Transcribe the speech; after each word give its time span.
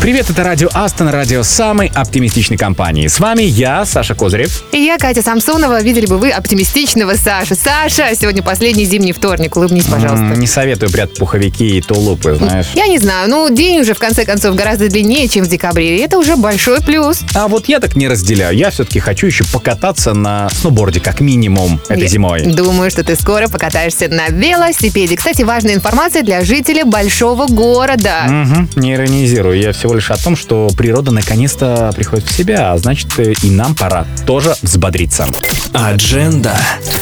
Привет, 0.00 0.30
это 0.30 0.44
радио 0.44 0.70
Астон, 0.72 1.10
радио 1.10 1.42
самой 1.42 1.92
оптимистичной 1.94 2.56
компании. 2.56 3.06
С 3.06 3.20
вами 3.20 3.42
я, 3.42 3.84
Саша 3.84 4.14
Козырев. 4.14 4.64
И 4.72 4.78
я, 4.78 4.96
Катя 4.96 5.20
Самсонова. 5.20 5.82
Видели 5.82 6.06
бы 6.06 6.16
вы 6.16 6.30
оптимистичного 6.30 7.16
Сашу. 7.16 7.54
Саша, 7.54 8.08
сегодня 8.18 8.42
последний 8.42 8.86
зимний 8.86 9.12
вторник. 9.12 9.56
Улыбнись, 9.58 9.84
пожалуйста. 9.84 10.24
М, 10.24 10.40
Не 10.40 10.46
советую 10.46 10.90
прятать 10.90 11.18
пуховики 11.18 11.76
и 11.76 11.82
тулупы, 11.82 12.34
знаешь. 12.34 12.68
Я 12.74 12.86
не 12.86 12.98
знаю, 12.98 13.28
ну 13.28 13.54
день 13.54 13.80
уже 13.80 13.92
в 13.92 13.98
конце 13.98 14.24
концов 14.24 14.54
гораздо 14.54 14.88
длиннее, 14.88 15.28
чем 15.28 15.44
в 15.44 15.48
декабре. 15.48 15.98
И 15.98 16.00
это 16.00 16.16
уже 16.16 16.36
большой 16.36 16.80
плюс. 16.80 17.20
А 17.34 17.46
вот 17.46 17.68
я 17.68 17.78
так 17.78 17.94
не 17.94 18.08
разделяю. 18.08 18.56
Я 18.56 18.70
все-таки 18.70 19.00
хочу 19.00 19.26
еще 19.26 19.44
покататься 19.52 20.14
на 20.14 20.48
сноуборде, 20.48 21.00
как 21.00 21.20
минимум, 21.20 21.78
этой 21.90 22.04
Я 22.04 22.08
зимой. 22.08 22.46
Думаю, 22.46 22.90
что 22.90 23.04
ты 23.04 23.16
скоро 23.16 23.48
покатаешься 23.48 24.08
на 24.08 24.28
велосипеде. 24.28 25.14
Кстати, 25.18 25.42
важная 25.42 25.74
информация 25.74 26.22
для 26.22 26.42
жителей 26.42 26.84
большого 26.84 27.46
города. 27.48 28.22
Мгм, 28.26 28.70
не 28.76 28.94
иронизирую. 28.94 29.60
Я 29.60 29.72
всего 29.72 29.89
лишь 29.94 30.10
о 30.10 30.16
том, 30.16 30.36
что 30.36 30.68
природа 30.76 31.10
наконец-то 31.10 31.92
приходит 31.94 32.26
в 32.26 32.32
себя, 32.32 32.72
а 32.72 32.78
значит 32.78 33.18
э, 33.18 33.34
и 33.42 33.50
нам 33.50 33.74
пора 33.74 34.06
тоже 34.26 34.54
взбодриться. 34.62 35.26
Адженда. 35.72 36.56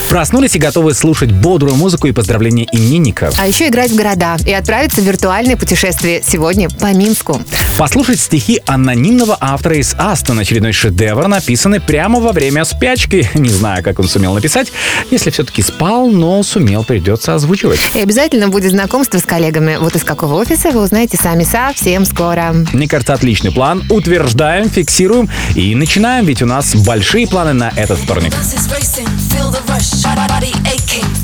Проснулись 0.08 0.54
и 0.54 0.58
готовы 0.58 0.94
слушать 0.94 1.32
бодрую 1.32 1.76
музыку 1.76 2.06
и 2.06 2.12
поздравления 2.12 2.66
именинников. 2.72 3.34
А 3.38 3.46
еще 3.46 3.68
играть 3.68 3.90
в 3.90 3.96
города 3.96 4.36
и 4.44 4.52
отправиться 4.52 5.00
в 5.00 5.04
виртуальное 5.04 5.56
путешествие 5.56 6.22
сегодня 6.26 6.68
по 6.68 6.92
Минску. 6.92 7.42
Послушать 7.78 8.20
стихи 8.20 8.60
анонимного 8.66 9.36
автора 9.40 9.76
из 9.76 9.94
Астон. 9.98 10.38
Очередной 10.38 10.72
шедевр, 10.72 11.28
написанный 11.28 11.80
прямо 11.80 12.20
во 12.20 12.32
время 12.32 12.64
спячки. 12.64 13.28
Не 13.34 13.50
знаю, 13.50 13.82
как 13.82 13.98
он 13.98 14.08
сумел 14.08 14.34
написать. 14.34 14.72
Если 15.10 15.30
все-таки 15.30 15.62
спал, 15.62 16.08
но 16.08 16.42
сумел, 16.42 16.84
придется 16.84 17.34
озвучивать. 17.34 17.80
И 17.94 18.00
обязательно 18.00 18.48
будет 18.48 18.70
знакомство 18.72 19.18
с 19.18 19.24
коллегами. 19.24 19.76
Вот 19.78 19.94
из 19.96 20.04
какого 20.04 20.34
офиса 20.34 20.70
вы 20.70 20.82
узнаете 20.82 21.16
сами 21.16 21.44
совсем 21.44 22.04
скоро. 22.04 22.54
Мне 22.78 22.86
кажется, 22.86 23.12
отличный 23.12 23.50
план. 23.50 23.82
Утверждаем, 23.90 24.70
фиксируем 24.70 25.28
и 25.56 25.74
начинаем, 25.74 26.24
ведь 26.26 26.42
у 26.42 26.46
нас 26.46 26.76
большие 26.76 27.26
планы 27.26 27.52
на 27.52 27.72
этот 27.74 27.98
вторник. 27.98 28.32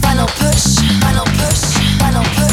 Final 0.02 0.28
push, 0.40 0.82
final 1.00 1.24
push, 1.38 1.62
final 2.00 2.24
push, 2.36 2.43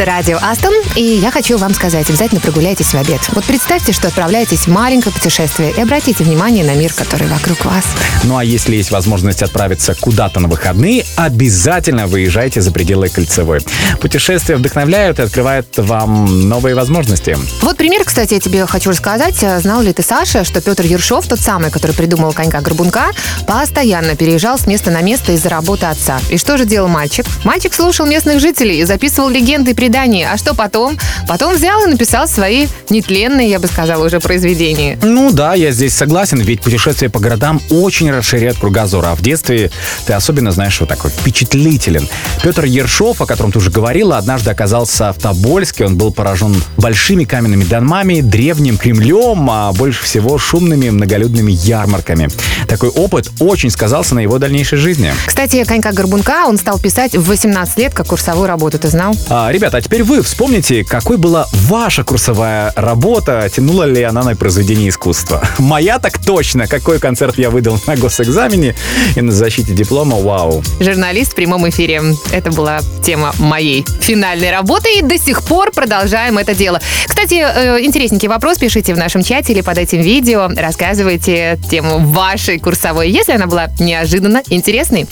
Это 0.00 0.12
радио 0.12 0.38
Астон, 0.40 0.72
и 0.96 1.02
я 1.02 1.30
хочу 1.30 1.58
вам 1.58 1.74
сказать, 1.74 2.08
обязательно 2.08 2.40
прогуляйтесь 2.40 2.94
в 2.94 2.94
обед. 2.94 3.20
Вот 3.32 3.44
представьте, 3.44 3.92
что 3.92 4.08
отправляетесь 4.08 4.60
в 4.60 4.68
маленькое 4.68 5.12
путешествие 5.12 5.74
и 5.76 5.80
обратите 5.82 6.24
внимание 6.24 6.64
на 6.64 6.74
мир, 6.74 6.90
который 6.94 7.28
вокруг 7.28 7.66
вас. 7.66 7.84
Ну 8.24 8.38
а 8.38 8.42
если 8.42 8.76
есть 8.76 8.90
возможность 8.90 9.42
отправиться 9.42 9.94
куда-то 9.94 10.40
на 10.40 10.48
выходные, 10.48 11.04
обязательно 11.16 12.06
выезжайте 12.06 12.62
за 12.62 12.72
пределы 12.72 13.10
кольцевой. 13.10 13.60
Путешествия 14.00 14.56
вдохновляют 14.56 15.18
и 15.18 15.22
открывают 15.22 15.66
вам 15.76 16.48
новые 16.48 16.74
возможности. 16.74 17.36
Вот 17.60 17.76
пример, 17.76 18.04
кстати, 18.04 18.32
я 18.32 18.40
тебе 18.40 18.64
хочу 18.64 18.90
рассказать. 18.90 19.44
Знал 19.60 19.82
ли 19.82 19.92
ты, 19.92 20.02
Саша, 20.02 20.44
что 20.44 20.62
Петр 20.62 20.86
Ершов, 20.86 21.26
тот 21.26 21.40
самый, 21.40 21.70
который 21.70 21.92
придумал 21.92 22.32
конька-горбунка, 22.32 23.10
постоянно 23.46 24.16
переезжал 24.16 24.58
с 24.58 24.66
места 24.66 24.90
на 24.90 25.02
место 25.02 25.32
из-за 25.32 25.50
работы 25.50 25.84
отца. 25.84 26.20
И 26.30 26.38
что 26.38 26.56
же 26.56 26.64
делал 26.64 26.88
мальчик? 26.88 27.26
Мальчик 27.44 27.74
слушал 27.74 28.06
местных 28.06 28.40
жителей 28.40 28.80
и 28.80 28.84
записывал 28.84 29.28
легенды 29.28 29.72
и 29.72 29.74
предания. 29.90 30.30
А 30.32 30.36
что 30.36 30.54
потом? 30.54 30.96
Потом 31.26 31.56
взял 31.56 31.84
и 31.84 31.90
написал 31.90 32.28
свои 32.28 32.68
нетленные, 32.90 33.50
я 33.50 33.58
бы 33.58 33.66
сказала, 33.66 34.06
уже 34.06 34.20
произведения. 34.20 34.96
Ну 35.02 35.32
да, 35.32 35.54
я 35.54 35.72
здесь 35.72 35.94
согласен, 35.94 36.38
ведь 36.38 36.62
путешествия 36.62 37.08
по 37.08 37.18
городам 37.18 37.60
очень 37.70 38.10
расширяют 38.12 38.58
кругозор, 38.58 39.04
а 39.06 39.16
в 39.16 39.20
детстве 39.20 39.70
ты 40.06 40.12
особенно, 40.12 40.52
знаешь, 40.52 40.78
вот 40.78 40.88
такой 40.88 41.10
впечатлителен. 41.10 42.08
Петр 42.44 42.66
Ершов, 42.66 43.20
о 43.20 43.26
котором 43.26 43.50
ты 43.50 43.58
уже 43.58 43.70
говорила, 43.70 44.16
однажды 44.16 44.50
оказался 44.50 45.12
в 45.12 45.18
Тобольске, 45.18 45.86
он 45.86 45.96
был 45.96 46.12
поражен 46.12 46.54
большими 46.76 47.24
каменными 47.24 47.64
домами, 47.64 48.20
древним 48.20 48.78
Кремлем, 48.78 49.50
а 49.50 49.72
больше 49.72 50.04
всего 50.04 50.38
шумными 50.38 50.90
многолюдными 50.90 51.50
ярмарками. 51.50 52.28
Такой 52.68 52.90
опыт 52.90 53.28
очень 53.40 53.70
сказался 53.70 54.14
на 54.14 54.20
его 54.20 54.38
дальнейшей 54.38 54.78
жизни. 54.78 55.12
Кстати, 55.26 55.64
конька-горбунка 55.64 56.44
он 56.46 56.58
стал 56.58 56.78
писать 56.78 57.16
в 57.16 57.26
18 57.26 57.78
лет, 57.78 57.92
как 57.92 58.06
курсовую 58.06 58.46
работу, 58.46 58.78
ты 58.78 58.86
знал? 58.86 59.16
А, 59.28 59.50
ребята, 59.50 59.79
а 59.80 59.82
теперь 59.82 60.02
вы 60.02 60.20
вспомните, 60.20 60.84
какой 60.84 61.16
была 61.16 61.48
ваша 61.52 62.04
курсовая 62.04 62.70
работа, 62.76 63.48
тянула 63.48 63.84
ли 63.84 64.02
она 64.02 64.22
на 64.22 64.36
произведение 64.36 64.90
искусства? 64.90 65.42
Моя 65.58 65.98
так 65.98 66.18
точно. 66.18 66.66
Какой 66.66 66.98
концерт 66.98 67.38
я 67.38 67.48
выдал 67.48 67.80
на 67.86 67.96
госэкзамене 67.96 68.74
и 69.16 69.20
на 69.22 69.32
защите 69.32 69.72
диплома, 69.72 70.18
вау. 70.18 70.62
Журналист 70.80 71.32
в 71.32 71.34
прямом 71.34 71.66
эфире. 71.70 72.02
Это 72.30 72.50
была 72.50 72.80
тема 73.02 73.32
моей 73.38 73.86
финальной 74.02 74.50
работы, 74.50 74.98
и 74.98 75.02
до 75.02 75.18
сих 75.18 75.42
пор 75.44 75.70
продолжаем 75.72 76.36
это 76.36 76.54
дело. 76.54 76.78
Кстати, 77.06 77.42
э, 77.42 77.82
интересненький 77.82 78.28
вопрос 78.28 78.58
пишите 78.58 78.92
в 78.92 78.98
нашем 78.98 79.24
чате 79.24 79.54
или 79.54 79.62
под 79.62 79.78
этим 79.78 80.02
видео. 80.02 80.50
Рассказывайте 80.54 81.58
тему 81.70 82.00
вашей 82.00 82.58
курсовой, 82.58 83.10
если 83.10 83.32
она 83.32 83.46
была 83.46 83.68
неожиданно 83.78 84.42
интересной. 84.50 85.06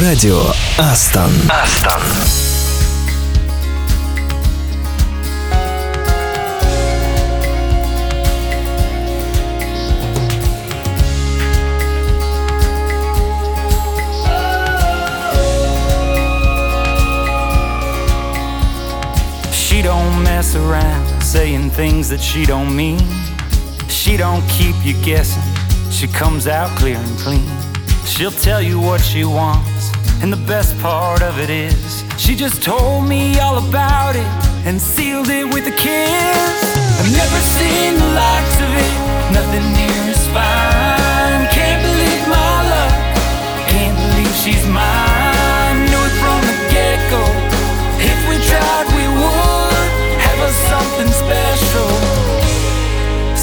Радио 0.00 0.40
Астон. 0.78 1.30
Астон. 1.50 2.00
Mess 20.40 20.56
around 20.56 21.22
saying 21.22 21.68
things 21.68 22.08
that 22.08 22.18
she 22.18 22.46
don't 22.46 22.74
mean. 22.74 22.98
She 23.90 24.16
don't 24.16 24.42
keep 24.48 24.74
you 24.82 24.94
guessing. 25.04 25.42
She 25.92 26.06
comes 26.06 26.46
out 26.46 26.70
clear 26.78 26.96
and 26.96 27.18
clean. 27.18 27.46
She'll 28.06 28.38
tell 28.48 28.62
you 28.62 28.80
what 28.80 29.02
she 29.02 29.22
wants, 29.22 29.90
and 30.22 30.32
the 30.32 30.42
best 30.48 30.78
part 30.78 31.20
of 31.20 31.38
it 31.38 31.50
is 31.50 32.04
she 32.16 32.34
just 32.34 32.62
told 32.62 33.06
me 33.06 33.38
all 33.38 33.58
about 33.68 34.16
it 34.16 34.30
and 34.66 34.80
sealed 34.80 35.28
it 35.28 35.44
with 35.44 35.66
a 35.66 35.76
kiss. 35.76 36.56
I've 36.98 37.12
never 37.22 37.40
seen 37.58 37.92
the 38.02 38.10
likes 38.24 38.56
of 38.66 38.70
it, 38.86 38.92
nothing 39.36 39.64
near 39.76 39.89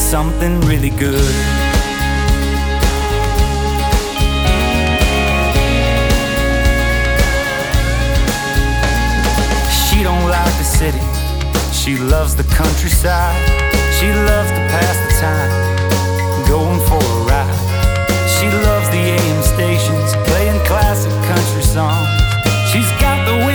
something 0.07 0.61
really 0.61 0.89
good. 0.91 1.19
She 9.83 10.03
don't 10.03 10.29
like 10.29 10.53
the 10.55 10.63
city. 10.63 11.03
She 11.73 11.97
loves 11.97 12.37
the 12.37 12.43
countryside. 12.55 13.35
She 13.99 14.07
loves 14.07 14.49
to 14.51 14.63
pass 14.71 14.95
the 15.03 15.11
time, 15.19 16.47
going 16.47 16.79
for 16.87 17.03
a 17.03 17.19
ride. 17.27 17.59
She 18.31 18.47
loves 18.63 18.87
the 18.87 19.03
AM 19.11 19.43
stations, 19.43 20.15
playing 20.29 20.63
classic 20.65 21.11
country 21.27 21.63
songs. 21.63 22.07
She's 22.71 22.89
got 23.03 23.27
the 23.27 23.46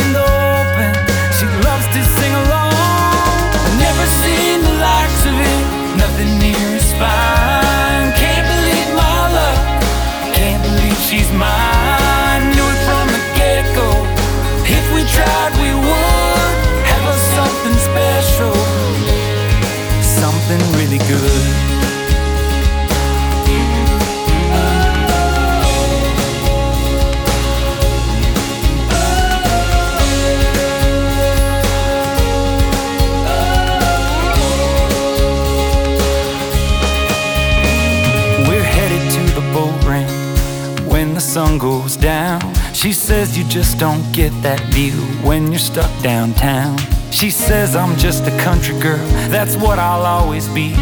She 42.82 42.93
says 42.93 43.38
you 43.38 43.44
just 43.44 43.79
don't 43.79 44.02
get 44.12 44.32
that 44.43 44.58
view 44.75 44.90
when 45.23 45.52
you're 45.52 45.62
stuck 45.62 45.93
downtown. 46.02 46.76
She 47.12 47.31
says 47.31 47.76
I'm 47.76 47.96
just 47.96 48.26
a 48.26 48.37
country 48.43 48.76
girl, 48.81 49.06
that's 49.31 49.55
what 49.55 49.79
I'll 49.79 50.02
always 50.02 50.49
be. 50.49 50.75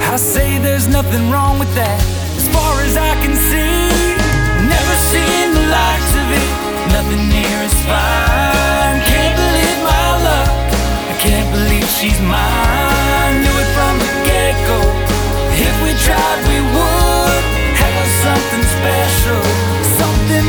I 0.00 0.16
say 0.16 0.56
there's 0.64 0.88
nothing 0.88 1.28
wrong 1.28 1.58
with 1.58 1.68
that, 1.74 2.00
as 2.40 2.48
far 2.48 2.80
as 2.88 2.96
I 2.96 3.12
can 3.20 3.36
see. 3.36 3.84
Never 4.64 4.96
seen 5.12 5.52
the 5.52 5.68
likes 5.68 6.12
of 6.16 6.26
it, 6.40 6.50
nothing 6.96 7.28
near 7.28 7.58
as 7.68 7.76
fine. 7.84 8.96
Can't 9.04 9.36
believe 9.36 9.80
my 9.84 10.08
luck, 10.24 10.48
I 11.12 11.14
can't 11.20 11.50
believe 11.52 11.84
she's 12.00 12.16
mine. 12.24 13.44
Knew 13.44 13.56
it 13.60 13.70
from 13.76 13.94
the 14.00 14.08
get 14.24 14.56
go. 14.64 14.80
If 15.52 15.74
we 15.84 15.92
tried, 16.00 16.40
we 16.48 16.64
would 16.64 16.85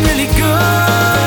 really 0.03 0.27
good. 0.38 1.26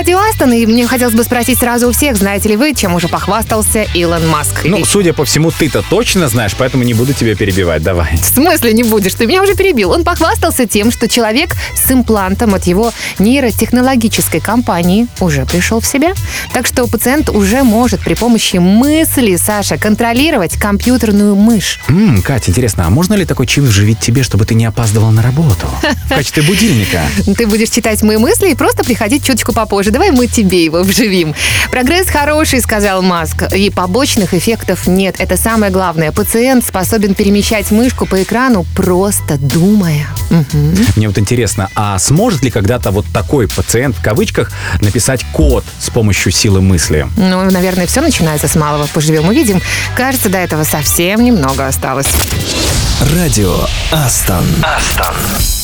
Радио 0.00 0.18
Астон, 0.18 0.54
и 0.54 0.64
мне 0.64 0.86
хотелось 0.86 1.12
бы 1.14 1.22
спросить 1.24 1.58
сразу 1.58 1.90
у 1.90 1.92
всех, 1.92 2.16
знаете 2.16 2.48
ли 2.48 2.56
вы, 2.56 2.72
чем 2.72 2.94
уже 2.94 3.06
похвастался 3.06 3.82
Илон 3.92 4.26
Маск? 4.28 4.64
Ну, 4.64 4.78
Или- 4.78 4.84
судя 4.86 5.12
по 5.12 5.26
всему, 5.26 5.50
ты-то 5.50 5.82
точно 5.82 6.26
знаешь, 6.28 6.52
поэтому 6.56 6.84
не 6.84 6.94
буду 6.94 7.12
тебя 7.12 7.36
перебивать. 7.36 7.82
Давай. 7.82 8.16
В 8.16 8.24
смысле 8.24 8.72
не 8.72 8.82
будешь? 8.82 9.12
Ты 9.12 9.26
меня 9.26 9.42
уже 9.42 9.54
перебил. 9.54 9.90
Он 9.90 10.02
похвастался 10.02 10.66
тем, 10.66 10.90
что 10.90 11.06
человек 11.06 11.54
с 11.74 11.92
имплантом 11.92 12.54
от 12.54 12.64
его 12.66 12.94
нейротехнологической 13.18 14.40
компании 14.40 15.06
уже 15.20 15.44
пришел 15.44 15.80
в 15.80 15.86
себя. 15.86 16.14
Так 16.54 16.66
что 16.66 16.86
пациент 16.86 17.28
уже 17.28 17.62
может 17.62 18.00
при 18.00 18.14
помощи 18.14 18.56
мысли, 18.56 19.36
Саша, 19.36 19.76
контролировать 19.76 20.56
компьютерную 20.56 21.36
мышь. 21.36 21.78
М, 21.88 22.22
Катя, 22.22 22.50
интересно, 22.52 22.86
а 22.86 22.90
можно 22.90 23.12
ли 23.12 23.26
такой 23.26 23.46
чип 23.46 23.64
вживить 23.64 24.00
тебе, 24.00 24.22
чтобы 24.22 24.46
ты 24.46 24.54
не 24.54 24.64
опаздывал 24.64 25.10
на 25.10 25.20
работу? 25.20 25.66
В 26.06 26.08
качестве 26.08 26.42
будильника. 26.42 27.02
Ты 27.36 27.46
будешь 27.46 27.68
читать 27.68 28.02
мои 28.02 28.16
мысли 28.16 28.48
и 28.50 28.54
просто 28.54 28.82
приходить 28.82 29.26
чуточку 29.26 29.52
попозже. 29.52 29.89
Давай 29.90 30.10
мы 30.10 30.26
тебе 30.26 30.64
его 30.64 30.82
вживим. 30.82 31.34
Прогресс 31.70 32.08
хороший, 32.08 32.60
сказал 32.60 33.02
Маск, 33.02 33.52
и 33.54 33.70
побочных 33.70 34.34
эффектов 34.34 34.86
нет. 34.86 35.16
Это 35.18 35.36
самое 35.36 35.72
главное. 35.72 36.12
Пациент 36.12 36.64
способен 36.64 37.14
перемещать 37.14 37.70
мышку 37.70 38.06
по 38.06 38.22
экрану, 38.22 38.64
просто 38.74 39.38
думая. 39.38 40.06
Мгм. 40.30 40.76
Мне 40.96 41.08
вот 41.08 41.18
интересно, 41.18 41.68
а 41.74 41.98
сможет 41.98 42.42
ли 42.42 42.50
когда-то 42.50 42.90
вот 42.90 43.06
такой 43.12 43.48
пациент, 43.48 43.96
в 43.96 44.02
кавычках, 44.02 44.50
написать 44.80 45.24
код 45.32 45.64
с 45.78 45.90
помощью 45.90 46.32
силы 46.32 46.60
мысли? 46.60 47.06
Ну, 47.16 47.50
наверное, 47.50 47.86
все 47.86 48.00
начинается 48.00 48.48
с 48.48 48.54
малого. 48.56 48.86
Поживем, 48.92 49.28
увидим. 49.28 49.60
Кажется, 49.96 50.28
до 50.28 50.38
этого 50.38 50.64
совсем 50.64 51.24
немного 51.24 51.66
осталось. 51.66 52.08
Радио 53.14 53.54
Астон. 53.92 54.44
Астон. 54.62 55.59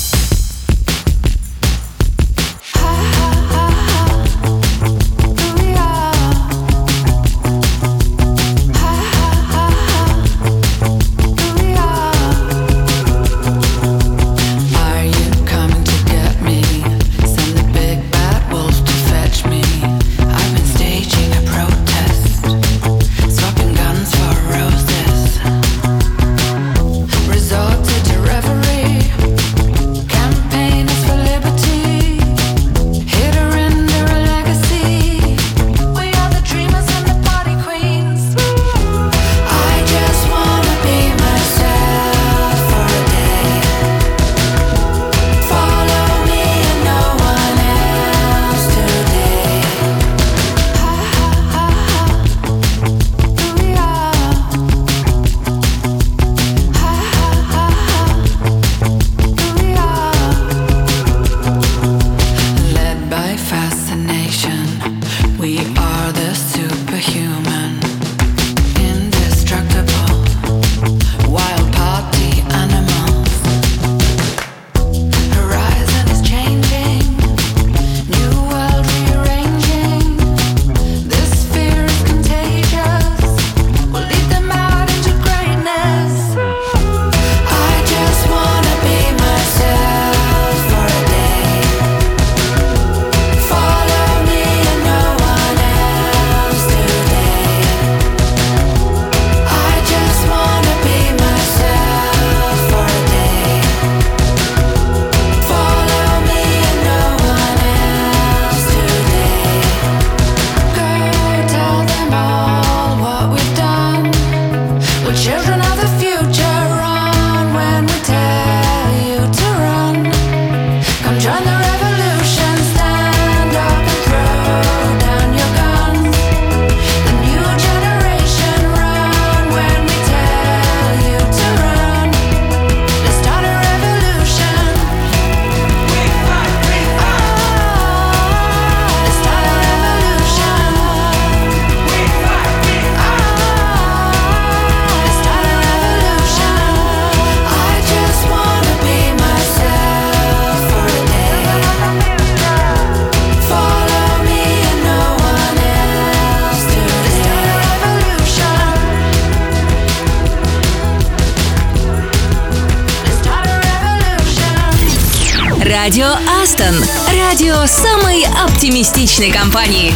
Радио 167.46 167.64
самой 167.66 168.24
оптимистичной 168.44 169.30
компании. 169.30 169.94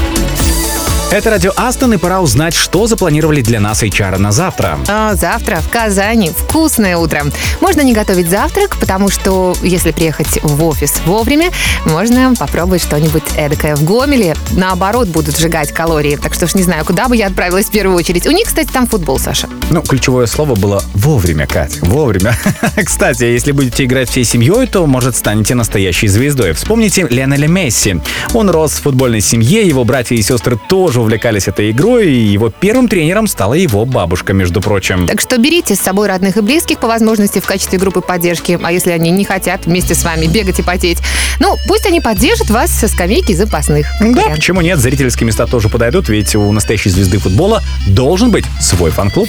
Это 1.11 1.31
радио 1.31 1.53
Астон, 1.57 1.95
и 1.95 1.97
пора 1.97 2.21
узнать, 2.21 2.55
что 2.55 2.87
запланировали 2.87 3.43
для 3.43 3.59
нас 3.59 3.83
HR 3.83 4.19
на 4.19 4.31
завтра. 4.31 4.79
А 4.87 5.17
завтра 5.17 5.57
в 5.57 5.69
Казани 5.69 6.31
вкусное 6.31 6.97
утро. 6.97 7.25
Можно 7.61 7.81
не 7.81 7.93
готовить 7.93 8.31
завтрак, 8.31 8.77
потому 8.79 9.11
что 9.11 9.57
если 9.63 9.91
приехать 9.91 10.41
в 10.45 10.65
офис 10.65 10.95
вовремя, 11.05 11.51
можно 11.87 12.35
попробовать 12.39 12.83
что-нибудь 12.83 13.25
эдакое. 13.37 13.75
В 13.75 13.83
Гомеле, 13.83 14.37
наоборот, 14.53 15.09
будут 15.09 15.37
сжигать 15.37 15.73
калории. 15.73 16.15
Так 16.15 16.35
что 16.35 16.47
ж 16.47 16.55
не 16.55 16.63
знаю, 16.63 16.85
куда 16.85 17.09
бы 17.09 17.17
я 17.17 17.27
отправилась 17.27 17.67
в 17.67 17.73
первую 17.73 17.97
очередь. 17.97 18.29
У 18.29 18.31
них, 18.31 18.47
кстати, 18.47 18.69
там 18.69 18.87
футбол, 18.87 19.19
Саша. 19.19 19.49
Ну, 19.71 19.83
ключевое 19.83 20.27
слово 20.27 20.57
было 20.57 20.83
вовремя, 20.95 21.47
Кать, 21.47 21.79
вовремя. 21.81 22.37
Кстати, 22.85 23.23
если 23.23 23.53
будете 23.53 23.85
играть 23.85 24.11
всей 24.11 24.25
семьей, 24.25 24.67
то, 24.67 24.85
может, 24.85 25.15
станете 25.15 25.55
настоящей 25.55 26.09
звездой. 26.09 26.55
Вспомните 26.55 27.07
Лионеля 27.09 27.47
Месси. 27.47 28.01
Он 28.35 28.51
рос 28.51 28.73
в 28.73 28.83
футбольной 28.83 29.21
семье, 29.21 29.63
его 29.63 29.85
братья 29.85 30.17
и 30.17 30.23
сестры 30.23 30.59
тоже 30.69 31.01
увлекались 31.01 31.47
этой 31.47 31.71
игрой, 31.71 32.13
и 32.13 32.19
его 32.33 32.51
первым 32.51 32.89
тренером 32.89 33.29
стала 33.29 33.55
его 33.55 33.85
бабушка, 33.85 34.33
между 34.33 34.61
прочим. 34.61 35.07
Так 35.07 35.21
что 35.21 35.39
берите 35.39 35.77
с 35.77 35.81
собой 35.81 36.09
родных 36.09 36.37
и 36.37 36.41
близких 36.41 36.79
по 36.81 36.89
возможности 36.89 37.39
в 37.39 37.47
качестве 37.47 37.79
группы 37.79 38.01
поддержки. 38.01 38.59
А 38.61 38.73
если 38.73 38.91
они 38.91 39.11
не 39.11 39.25
хотят 39.25 39.67
вместе 39.67 39.95
с 39.95 40.03
вами 40.03 40.27
бегать 40.27 40.59
и 40.59 40.63
потеть, 40.63 40.99
ну, 41.39 41.57
пусть 41.69 41.87
они 41.87 42.01
поддержат 42.01 42.51
вас 42.51 42.71
со 42.73 42.89
скамейки 42.89 43.35
запасных. 43.35 43.87
Да, 44.01 44.07
вариант. 44.07 44.35
почему 44.35 44.63
нет, 44.63 44.81
зрительские 44.81 45.29
места 45.29 45.47
тоже 45.47 45.69
подойдут, 45.69 46.09
ведь 46.09 46.35
у 46.35 46.51
настоящей 46.51 46.91
звезды 46.91 47.19
футбола 47.19 47.63
должен 47.87 48.33
быть 48.33 48.45
свой 48.61 48.91
фан-клуб. 48.91 49.29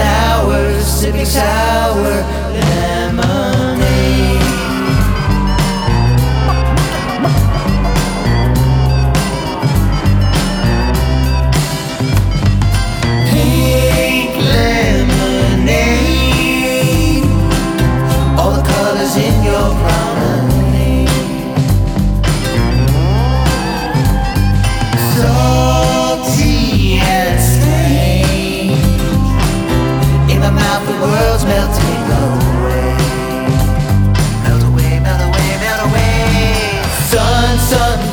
hours, 0.00 0.86
sipping 0.86 1.26
sour 1.26 2.24
lemonade. 2.52 3.51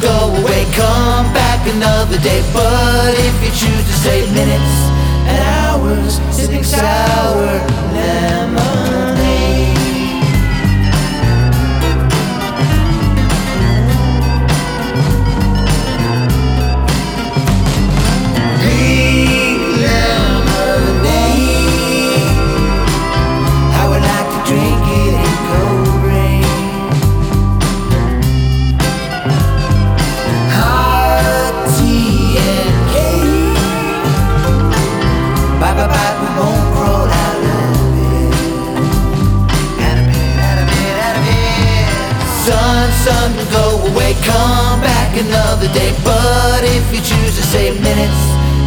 Go 0.02 0.34
away, 0.42 0.66
come 0.74 1.32
back 1.34 1.66
another 1.68 2.18
day. 2.20 2.42
But 2.54 3.14
if 3.18 3.36
you 3.44 3.52
choose 3.52 3.86
to 3.90 3.94
stay 4.04 4.22
minutes 4.32 4.76
and 5.30 5.40
hours, 5.62 6.20
sipping 6.36 6.64
sour 6.64 7.52
lemonade. 7.94 9.29
Come 44.24 44.82
back 44.82 45.18
another 45.18 45.68
day. 45.74 45.94
But 46.04 46.64
if 46.64 46.86
you 46.94 47.02
choose 47.02 47.36
to 47.38 47.44
stay 47.44 47.72
minutes 47.72 48.22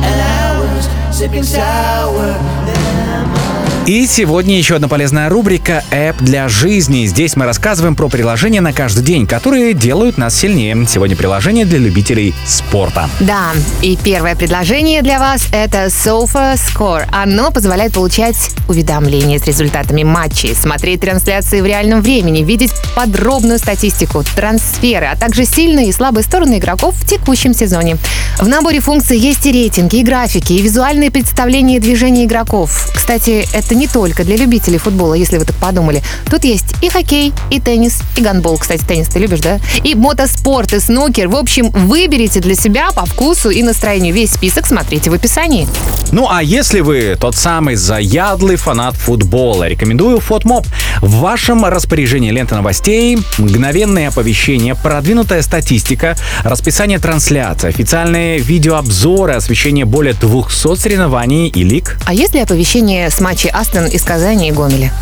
and 0.06 0.16
hours, 0.38 0.88
sipping 1.16 1.44
sour 1.44 2.38
lemon. 2.66 3.51
И 3.84 4.06
сегодня 4.06 4.56
еще 4.56 4.76
одна 4.76 4.86
полезная 4.86 5.28
рубрика 5.28 5.82
«Эп 5.90 6.16
для 6.18 6.48
жизни». 6.48 7.04
Здесь 7.06 7.34
мы 7.34 7.46
рассказываем 7.46 7.96
про 7.96 8.08
приложения 8.08 8.60
на 8.60 8.72
каждый 8.72 9.02
день, 9.02 9.26
которые 9.26 9.74
делают 9.74 10.18
нас 10.18 10.36
сильнее. 10.36 10.86
Сегодня 10.88 11.16
приложение 11.16 11.64
для 11.64 11.80
любителей 11.80 12.32
спорта. 12.46 13.10
Да, 13.18 13.50
и 13.82 13.98
первое 14.00 14.36
предложение 14.36 15.02
для 15.02 15.18
вас– 15.18 15.48
это 15.52 15.86
Sofa 15.86 16.54
Score. 16.54 17.06
Оно 17.10 17.50
позволяет 17.50 17.94
получать 17.94 18.36
уведомления 18.68 19.40
с 19.40 19.46
результатами 19.48 20.04
матчей, 20.04 20.54
смотреть 20.54 21.00
трансляции 21.00 21.60
в 21.60 21.66
реальном 21.66 22.02
времени, 22.02 22.44
видеть 22.44 22.70
подробную 22.94 23.58
статистику, 23.58 24.22
трансферы, 24.36 25.06
а 25.06 25.16
также 25.16 25.44
сильные 25.44 25.88
и 25.88 25.92
слабые 25.92 26.22
стороны 26.22 26.58
игроков 26.58 26.94
в 26.94 27.04
текущем 27.04 27.52
сезоне. 27.52 27.96
В 28.38 28.46
наборе 28.46 28.78
функций 28.78 29.18
есть 29.18 29.44
и 29.44 29.50
рейтинги, 29.50 29.96
и 29.96 30.04
графики, 30.04 30.52
и 30.52 30.62
визуальные 30.62 31.10
представления 31.10 31.80
движений 31.80 32.26
игроков. 32.26 32.88
Кстати, 32.94 33.44
это 33.52 33.71
не 33.74 33.86
только 33.86 34.24
для 34.24 34.36
любителей 34.36 34.78
футбола, 34.78 35.14
если 35.14 35.38
вы 35.38 35.44
так 35.44 35.56
подумали. 35.56 36.02
Тут 36.30 36.44
есть 36.44 36.74
и 36.82 36.88
хоккей, 36.88 37.32
и 37.50 37.60
теннис, 37.60 38.00
и 38.16 38.20
гандбол. 38.20 38.58
Кстати, 38.58 38.82
теннис 38.84 39.08
ты 39.08 39.18
любишь, 39.18 39.40
да? 39.40 39.58
И 39.84 39.94
мотоспорт, 39.94 40.72
и 40.72 40.80
снукер. 40.80 41.28
В 41.28 41.36
общем, 41.36 41.70
выберите 41.70 42.40
для 42.40 42.54
себя 42.54 42.90
по 42.92 43.04
вкусу 43.06 43.50
и 43.50 43.62
настроению. 43.62 44.14
Весь 44.14 44.32
список 44.32 44.66
смотрите 44.66 45.10
в 45.10 45.14
описании. 45.14 45.66
Ну 46.10 46.28
а 46.30 46.42
если 46.42 46.80
вы 46.80 47.16
тот 47.18 47.36
самый 47.36 47.76
заядлый 47.76 48.56
фанат 48.56 48.94
футбола, 48.94 49.68
рекомендую 49.68 50.20
Фотмоп. 50.20 50.66
В 51.00 51.16
вашем 51.16 51.64
распоряжении 51.64 52.30
лента 52.30 52.54
новостей, 52.54 53.18
мгновенные 53.38 54.08
оповещения, 54.08 54.74
продвинутая 54.74 55.42
статистика, 55.42 56.16
расписание 56.44 56.98
трансляций, 56.98 57.70
официальные 57.70 58.38
видеообзоры, 58.38 59.34
освещение 59.34 59.84
более 59.84 60.14
200 60.14 60.76
соревнований 60.76 61.48
и 61.48 61.64
лиг. 61.64 61.98
А 62.06 62.14
есть 62.14 62.34
ли 62.34 62.40
оповещение 62.40 63.10
с 63.10 63.20
матчей 63.20 63.50
Астон 63.62 63.86
из 63.86 64.02
Казани 64.02 64.48
и 64.48 64.50
Гомеля? 64.50 64.92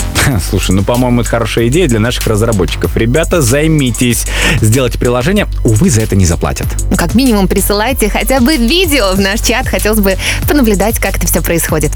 Слушай, 0.51 0.73
ну, 0.73 0.83
по-моему, 0.83 1.23
это 1.23 1.31
хорошая 1.31 1.69
идея 1.69 1.89
для 1.89 1.99
наших 1.99 2.27
разработчиков. 2.27 2.95
Ребята, 2.95 3.41
займитесь. 3.41 4.27
Сделайте 4.61 4.99
приложение. 4.99 5.47
Увы, 5.65 5.89
за 5.89 6.03
это 6.03 6.15
не 6.15 6.27
заплатят. 6.27 6.67
Ну, 6.91 6.97
Как 6.99 7.15
минимум 7.15 7.49
присылайте 7.49 8.11
хотя 8.11 8.39
бы 8.41 8.59
видео 8.59 9.15
в 9.15 9.19
наш 9.19 9.41
чат. 9.41 9.67
Хотелось 9.67 10.01
бы 10.01 10.19
понаблюдать, 10.47 10.99
как 10.99 11.17
это 11.17 11.27
все 11.27 11.41
происходит. 11.41 11.93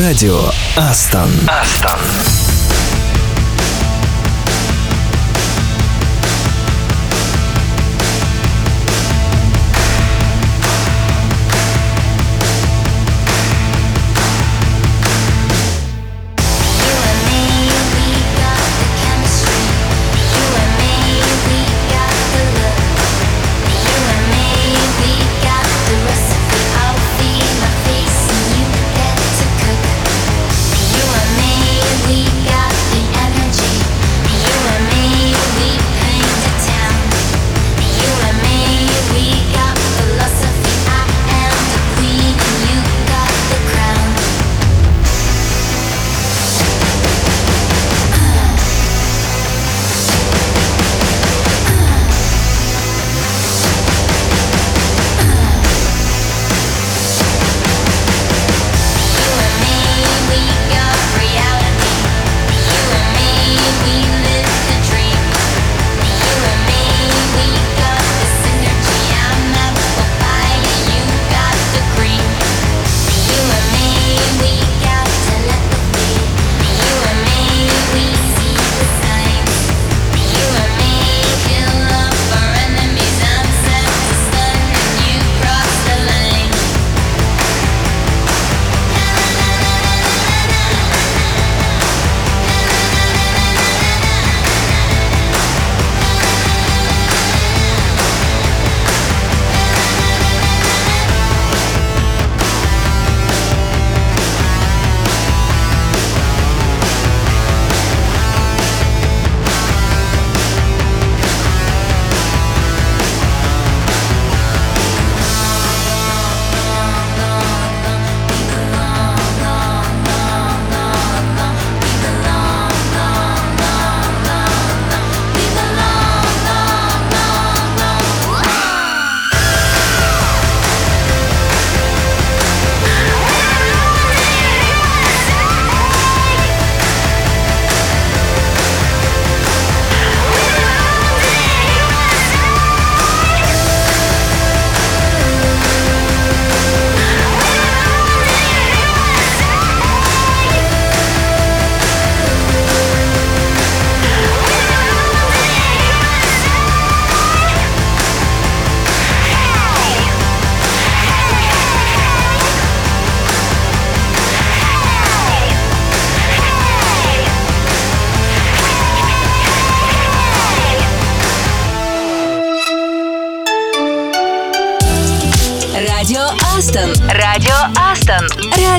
Радио 0.00 0.40
Астон. 0.76 1.30
Астон. 1.46 2.00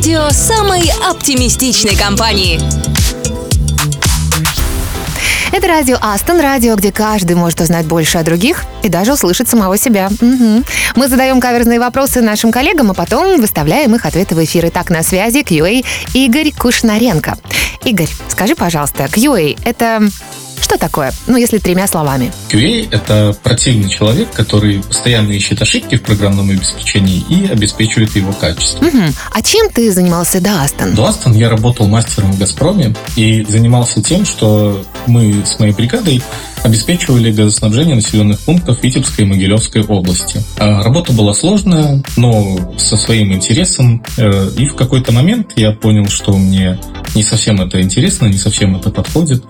Радио 0.05 0.29
самой 0.29 0.83
оптимистичной 1.09 1.95
компании. 1.95 2.61
Это 5.51 5.67
радио 5.67 5.97
Астон, 5.99 6.39
радио, 6.39 6.75
где 6.75 6.91
каждый 6.91 7.35
может 7.35 7.59
узнать 7.59 7.87
больше 7.87 8.19
о 8.19 8.23
других 8.23 8.65
и 8.83 8.89
даже 8.89 9.13
услышать 9.13 9.49
самого 9.49 9.79
себя. 9.79 10.11
Мгм. 10.21 10.63
Мы 10.95 11.07
задаем 11.07 11.39
каверзные 11.39 11.79
вопросы 11.79 12.21
нашим 12.21 12.51
коллегам, 12.51 12.91
а 12.91 12.93
потом 12.93 13.41
выставляем 13.41 13.95
их 13.95 14.05
ответы 14.05 14.35
в 14.35 14.43
эфир. 14.43 14.67
Итак, 14.67 14.91
на 14.91 15.01
связи 15.01 15.39
QA 15.39 15.83
Игорь 16.13 16.51
Кушнаренко. 16.51 17.39
Игорь, 17.83 18.09
скажи, 18.27 18.53
пожалуйста, 18.53 19.05
QA— 19.05 19.57
это 19.65 20.07
что 20.65 20.79
такое? 20.79 21.13
Ну, 21.27 21.37
если 21.37 21.59
тремя 21.59 21.85
словами. 21.87 22.31
QA— 22.49 22.87
это 22.91 23.37
противный 23.43 23.87
человек, 23.87 24.31
который 24.33 24.81
постоянно 24.81 25.31
ищет 25.31 25.61
ошибки 25.61 25.95
в 25.95 26.01
программном 26.01 26.49
обеспечении 26.49 27.23
и 27.29 27.47
обеспечивает 27.47 28.15
его 28.15 28.33
качество. 28.33 28.83
Мгм. 28.83 29.13
А 29.31 29.41
чем 29.43 29.69
ты 29.69 29.91
занимался 29.91 30.41
до 30.41 30.63
Астон? 30.63 30.95
До 30.95 31.05
Астон 31.05 31.33
я 31.33 31.49
работал 31.49 31.87
мастером 31.87 32.31
в 32.33 32.39
«Газпроме» 32.39 32.95
и 33.15 33.45
занимался 33.47 34.01
тем, 34.01 34.25
что 34.25 34.83
мы 35.05 35.43
с 35.45 35.59
моей 35.59 35.71
бригадой 35.73 36.23
обеспечивали 36.63 37.31
газоснабжение 37.31 37.93
населенных 37.93 38.39
пунктов 38.39 38.81
Витебской 38.81 39.23
и 39.23 39.27
Могилевской 39.27 39.83
области. 39.83 40.41
А 40.57 40.81
Работа 40.81 41.13
была 41.13 41.35
сложная, 41.35 42.03
но 42.17 42.73
со 42.77 42.97
своим 42.97 43.31
интересом. 43.33 44.03
Э, 44.17 44.49
И 44.57 44.65
в 44.65 44.75
какой-то 44.75 45.11
момент 45.11 45.51
я 45.55 45.71
понял, 45.73 46.07
что 46.07 46.35
мне 46.35 46.79
не 47.15 47.23
совсем 47.23 47.61
это 47.61 47.81
интересно, 47.81 48.27
не 48.27 48.37
совсем 48.37 48.75
это 48.75 48.89
подходит. 48.89 49.43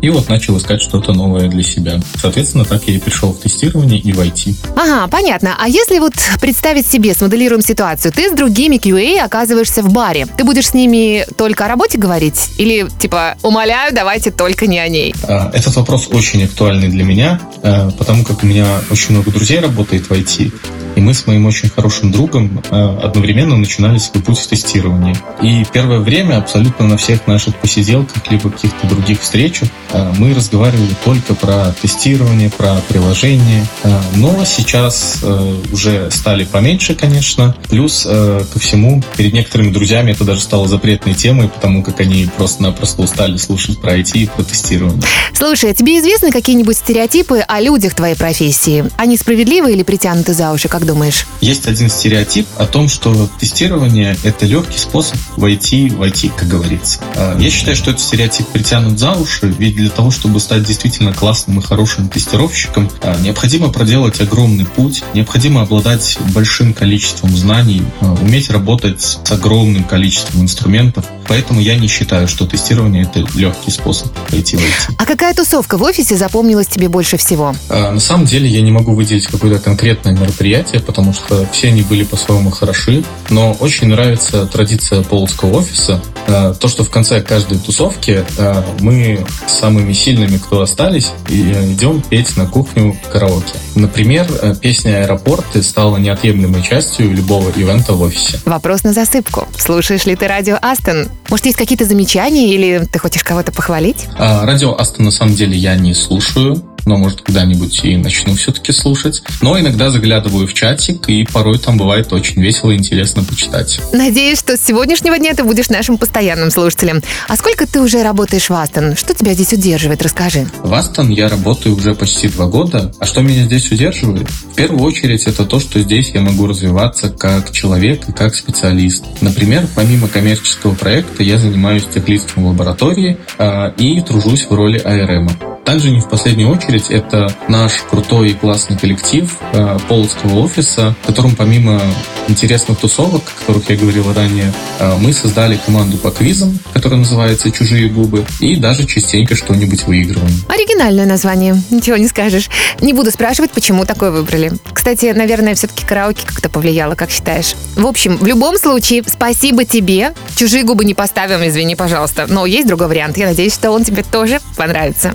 И 0.00 0.10
вот 0.10 0.28
начал 0.28 0.58
искать 0.58 0.82
что-то 0.82 1.12
новое 1.12 1.48
для 1.48 1.62
себя. 1.62 2.00
Соответственно, 2.20 2.64
так 2.64 2.82
я 2.88 2.94
и 2.94 2.98
пришел 2.98 3.32
в 3.32 3.38
тестирование 3.40 4.00
и 4.00 4.12
в 4.12 4.20
IT. 4.20 4.54
Ага, 4.76 5.06
понятно. 5.08 5.56
А 5.58 5.68
если 5.68 5.98
вот 6.00 6.14
представить 6.40 6.86
себе, 6.86 7.14
смоделируем 7.14 7.62
ситуацию, 7.62 8.12
ты 8.12 8.28
с 8.28 8.32
другими 8.32 8.76
QA 8.76 9.20
оказываешься 9.20 9.82
в 9.82 9.92
баре. 9.92 10.26
Ты 10.36 10.44
будешь 10.44 10.68
с 10.70 10.74
ними 10.74 11.24
только 11.36 11.66
о 11.66 11.68
работе 11.68 11.98
говорить? 11.98 12.50
Или 12.58 12.88
типа, 12.98 13.36
умоляю, 13.42 13.94
давайте 13.94 14.32
только 14.32 14.66
не 14.66 14.80
о 14.80 14.88
ней? 14.88 15.14
А, 15.28 15.50
Этот 15.54 15.76
вопрос 15.76 16.08
очень 16.10 16.42
актуальный 16.44 16.88
для 16.88 17.04
меня, 17.04 17.40
э, 17.62 17.90
потому 17.96 18.24
как 18.24 18.42
у 18.42 18.46
меня 18.46 18.66
очень 18.90 19.14
много 19.14 19.30
друзей 19.30 19.60
работает 19.60 20.08
в 20.08 20.12
IT, 20.12 20.52
и 20.96 21.00
мы 21.00 21.14
с 21.14 21.26
моим 21.26 21.46
очень 21.46 21.68
хорошим 21.68 22.12
другом 22.12 22.62
э, 22.70 22.98
одновременно 23.02 23.56
начинали 23.56 23.98
свой 23.98 24.22
путь 24.22 24.38
в 24.38 24.46
тестировании. 24.46 25.16
И 25.42 25.64
первое 25.72 26.00
время 26.00 26.38
абсолютно 26.38 26.86
на 26.86 26.96
всех 26.96 27.26
наших 27.26 27.56
посиделках 27.56 28.30
либо 28.30 28.50
каких-то 28.50 28.86
других 28.86 29.20
встречах 29.20 29.68
э, 29.92 30.12
мы 30.18 30.34
разговаривали 30.34 30.94
только 31.04 31.34
про 31.34 31.74
тестирование, 31.80 32.50
про 32.50 32.76
приложение. 32.88 33.66
Э, 33.84 33.98
Но 34.16 34.44
сейчас 34.44 35.24
уже 35.72 36.10
стали 36.10 36.44
поменьше, 36.44 36.94
конечно. 36.94 37.54
Плюс 37.68 38.02
ко 38.04 38.58
всему, 38.58 39.02
перед 39.16 39.32
некоторыми 39.32 39.72
друзьями 39.72 40.12
это 40.12 40.24
даже 40.24 40.40
стало 40.40 40.68
запретной 40.68 41.14
темой, 41.14 41.48
потому 41.48 41.82
как 41.82 42.00
они 42.00 42.28
просто-напросто 42.36 43.02
устали 43.02 43.36
слушать 43.36 43.80
про 43.80 43.98
IT 43.98 44.12
и 44.14 44.26
про 44.26 44.42
тестирование. 44.42 45.02
Слушай, 45.32 45.70
а 45.70 45.74
тебе 45.74 45.98
известны 45.98 46.30
какие-нибудь 46.30 46.76
стереотипы 46.76 47.40
о 47.40 47.60
людях 47.60 47.94
твоей 47.94 48.14
профессии? 48.14 48.84
Они 48.96 49.16
справедливы 49.16 49.72
или 49.72 49.82
притянуты 49.82 50.34
за 50.34 50.52
уши, 50.52 50.68
как 50.68 50.81
думаешь? 50.86 51.26
Есть 51.40 51.66
один 51.66 51.88
стереотип 51.90 52.46
о 52.56 52.66
том, 52.66 52.88
что 52.88 53.28
тестирование– 53.40 54.16
это 54.24 54.46
легкий 54.46 54.78
способ 54.78 55.16
войти 55.36 55.88
в 55.90 56.02
IT, 56.02 56.32
как 56.36 56.48
говорится. 56.48 57.00
А, 57.16 57.38
Я 57.38 57.50
считаю, 57.50 57.76
что 57.76 57.90
этот 57.90 58.02
стереотип 58.02 58.46
притянут 58.48 58.98
за 58.98 59.12
уши, 59.12 59.54
ведь 59.58 59.76
для 59.76 59.90
того, 59.90 60.10
чтобы 60.10 60.40
стать 60.40 60.64
действительно 60.64 61.12
классным 61.12 61.58
и 61.58 61.62
хорошим 61.62 62.08
тестировщиком, 62.08 62.90
а, 63.02 63.18
необходимо 63.20 63.68
проделать 63.70 64.20
огромный 64.20 64.66
путь, 64.66 65.02
необходимо 65.14 65.62
обладать 65.62 66.18
большим 66.34 66.72
количеством 66.74 67.36
знаний, 67.36 67.82
а, 68.00 68.12
уметь 68.14 68.50
работать 68.50 69.00
с 69.02 69.30
огромным 69.30 69.84
количеством 69.84 70.42
инструментов. 70.42 71.04
Поэтому 71.28 71.60
я 71.60 71.76
не 71.76 71.88
считаю, 71.88 72.28
что 72.28 72.46
тестирование– 72.46 73.02
это 73.14 73.24
легкий 73.38 73.70
способ 73.70 74.08
войти 74.30 74.56
в 74.56 74.60
IT. 74.60 74.94
А 74.98 75.06
какая 75.06 75.34
тусовка 75.34 75.76
в 75.78 75.82
офисе 75.82 76.16
запомнилась 76.16 76.66
тебе 76.66 76.88
больше 76.88 77.16
всего? 77.16 77.54
На 77.68 78.00
самом 78.00 78.26
деле 78.26 78.48
я 78.48 78.60
не 78.60 78.70
могу 78.70 78.94
выделить 78.94 79.26
какое-то 79.26 79.58
конкретное 79.58 80.12
мероприятие, 80.12 80.71
потому 80.80 81.12
что 81.12 81.46
все 81.52 81.68
они 81.68 81.82
были 81.82 82.04
по-своему 82.04 82.50
хороши, 82.50 83.04
но 83.30 83.52
очень 83.60 83.88
нравится 83.88 84.46
традиция 84.46 85.02
полоцкого 85.02 85.58
офиса. 85.58 86.00
А, 86.28 86.54
То, 86.54 86.68
что 86.68 86.84
в 86.84 86.90
конце 86.90 87.20
каждой 87.20 87.58
тусовки 87.58 88.24
а, 88.38 88.64
мы 88.80 89.24
с 89.46 89.52
самыми 89.52 89.92
сильными, 89.92 90.38
кто 90.38 90.60
остались, 90.60 91.10
э, 91.28 91.72
идем 91.72 92.00
петь 92.00 92.36
на 92.36 92.46
кухню 92.46 92.96
караоке. 93.12 93.54
Например, 93.74 94.26
э, 94.40 94.54
песня 94.60 95.02
«Аэропорты» 95.02 95.62
стала 95.62 95.96
неотъемлемой 95.96 96.62
частью 96.62 97.12
любого 97.12 97.50
ивента 97.50 97.92
в 97.92 98.02
офисе. 98.02 98.38
Вопрос 98.44 98.84
на 98.84 98.92
засыпку. 98.92 99.48
Слушаешь 99.56 100.06
ли 100.06 100.16
ты 100.16 100.26
радио 100.28 100.58
Астон? 100.60 101.08
Может, 101.28 101.46
есть 101.46 101.58
какие-то 101.58 101.84
замечания 101.84 102.54
или 102.54 102.86
ты 102.90 102.98
хочешь 102.98 103.22
кого-то 103.22 103.52
похвалить? 103.52 104.06
Радио 104.18 104.74
Аста 104.74 105.02
на 105.02 105.10
самом 105.10 105.34
деле 105.34 105.56
я 105.56 105.74
не 105.76 105.94
слушаю, 105.94 106.62
но 106.86 106.96
может 106.96 107.22
когда-нибудь 107.22 107.84
и 107.84 107.96
начну 107.96 108.34
все-таки 108.34 108.72
слушать. 108.72 109.22
Но 109.40 109.58
иногда 109.58 109.90
заглядываю 109.90 110.46
в 110.46 110.54
чатик, 110.54 111.08
и 111.08 111.24
порой 111.24 111.58
там 111.58 111.76
бывает 111.76 112.12
очень 112.12 112.42
весело 112.42 112.70
и 112.70 112.76
интересно 112.76 113.22
почитать. 113.24 113.80
Надеюсь, 113.92 114.38
что 114.38 114.56
с 114.56 114.60
сегодняшнего 114.60 115.18
дня 115.18 115.34
ты 115.34 115.44
будешь 115.44 115.68
нашим 115.68 115.98
постоянным 115.98 116.50
слушателем. 116.50 117.02
А 117.28 117.36
сколько 117.36 117.66
ты 117.66 117.80
уже 117.80 118.02
работаешь 118.02 118.48
в 118.48 118.54
Астон? 118.54 118.96
Что 118.96 119.14
тебя 119.14 119.34
здесь 119.34 119.52
удерживает? 119.52 120.02
Расскажи. 120.02 120.46
В 120.62 120.72
Астон 120.74 121.10
я 121.10 121.28
работаю 121.28 121.76
уже 121.76 121.94
почти 121.94 122.28
два 122.28 122.46
года. 122.46 122.92
А 122.98 123.06
что 123.06 123.20
меня 123.22 123.44
здесь 123.44 123.70
удерживает? 123.70 124.28
В 124.30 124.54
первую 124.54 124.82
очередь 124.82 125.26
это 125.26 125.44
то, 125.44 125.60
что 125.60 125.80
здесь 125.80 126.10
я 126.10 126.20
могу 126.20 126.46
развиваться 126.46 127.10
как 127.10 127.50
человек 127.52 128.08
и 128.08 128.12
как 128.12 128.34
специалист. 128.34 129.04
Например, 129.20 129.66
помимо 129.74 130.08
коммерческого 130.08 130.74
проекта 130.74 131.22
я 131.22 131.38
занимаюсь 131.38 131.84
техлистом 131.92 132.44
в 132.44 132.48
лаборатории 132.48 133.18
а, 133.38 133.72
и 133.76 134.00
тружусь 134.00 134.46
в 134.48 134.52
роли 134.52 134.78
АРМ. 134.78 135.28
Также 135.64 135.90
не 135.90 136.00
в 136.00 136.08
последнюю 136.08 136.50
очередь 136.50 136.71
это 136.90 137.34
наш 137.48 137.82
крутой 137.88 138.30
и 138.30 138.34
классный 138.34 138.76
коллектив 138.76 139.30
э, 139.52 139.78
Полоцкого 139.88 140.40
офиса, 140.40 140.94
в 141.02 141.06
котором 141.06 141.36
помимо 141.36 141.80
интересных 142.28 142.78
тусовок, 142.78 143.22
о 143.22 143.40
которых 143.40 143.68
я 143.70 143.76
говорил 143.76 144.12
ранее, 144.12 144.52
э, 144.78 144.96
мы 144.98 145.12
создали 145.12 145.56
команду 145.64 145.96
по 145.98 146.10
квизам, 146.10 146.58
которая 146.72 146.98
называется 146.98 147.50
«Чужие 147.50 147.88
губы», 147.88 148.24
и 148.40 148.56
даже 148.56 148.86
частенько 148.86 149.34
что-нибудь 149.34 149.84
выигрываем. 149.84 150.34
Оригинальное 150.48 151.06
название, 151.06 151.60
ничего 151.70 151.96
не 151.96 152.08
скажешь. 152.08 152.48
Не 152.80 152.92
буду 152.92 153.10
спрашивать, 153.10 153.50
почему 153.50 153.84
такое 153.84 154.10
выбрали. 154.10 154.52
Кстати, 154.72 155.12
наверное, 155.14 155.54
все-таки 155.54 155.84
караоке 155.84 156.26
как-то 156.26 156.48
повлияло, 156.48 156.94
как 156.94 157.10
считаешь? 157.10 157.54
В 157.76 157.86
общем, 157.86 158.16
в 158.16 158.26
любом 158.26 158.58
случае, 158.58 159.02
спасибо 159.06 159.64
тебе. 159.64 160.14
Чужие 160.36 160.64
губы 160.64 160.84
не 160.84 160.94
поставим, 160.94 161.46
извини, 161.46 161.74
пожалуйста. 161.74 162.26
Но 162.28 162.46
есть 162.46 162.66
другой 162.66 162.88
вариант. 162.88 163.16
Я 163.16 163.26
надеюсь, 163.26 163.54
что 163.54 163.70
он 163.70 163.84
тебе 163.84 164.02
тоже 164.02 164.40
понравится. 164.56 165.14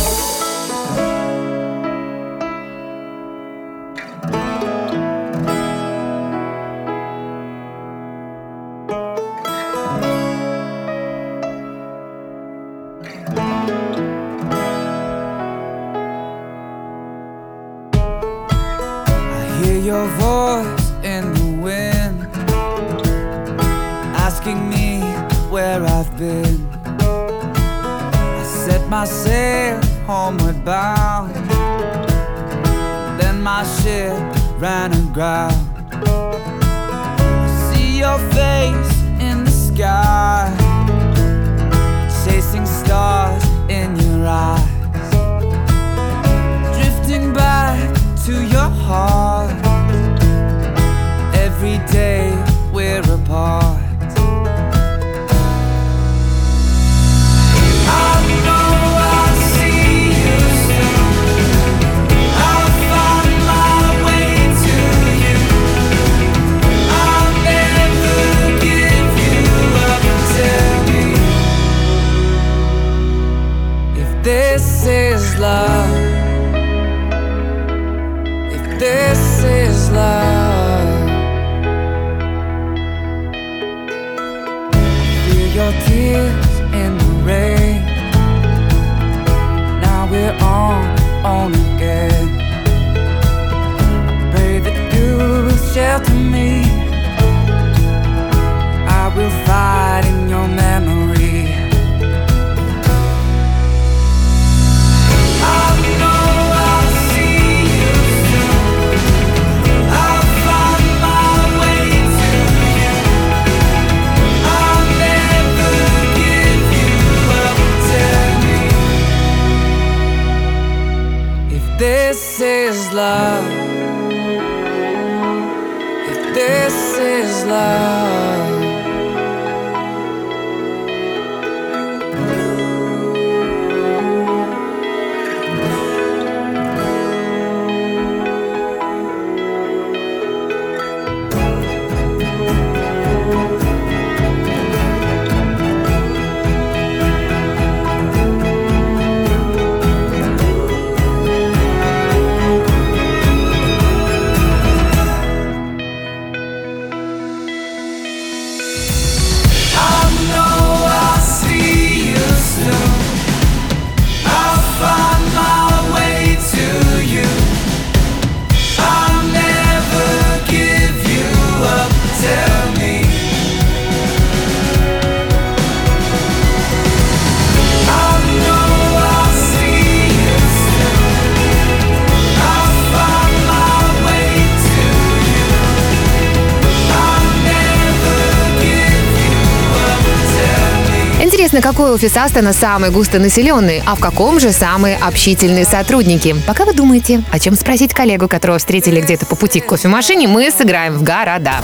Интересно, 191.51 191.69
какой 191.69 191.91
офис 191.91 192.15
Астона 192.15 192.53
самый 192.53 192.91
густонаселенный, 192.91 193.83
а 193.85 193.95
в 193.95 193.99
каком 193.99 194.39
же 194.39 194.53
самые 194.53 194.95
общительные 194.95 195.65
сотрудники? 195.65 196.33
Пока 196.47 196.63
вы 196.63 196.71
думаете, 196.71 197.23
о 197.29 197.39
чем 197.39 197.55
спросить 197.55 197.93
коллегу, 197.93 198.29
которого 198.29 198.57
встретили 198.57 199.01
где-то 199.01 199.25
по 199.25 199.35
пути 199.35 199.59
к 199.59 199.65
кофемашине, 199.65 200.29
мы 200.29 200.49
сыграем 200.49 200.93
в 200.93 201.03
города. 201.03 201.55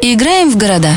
Играем 0.00 0.48
в 0.48 0.56
города. 0.56 0.90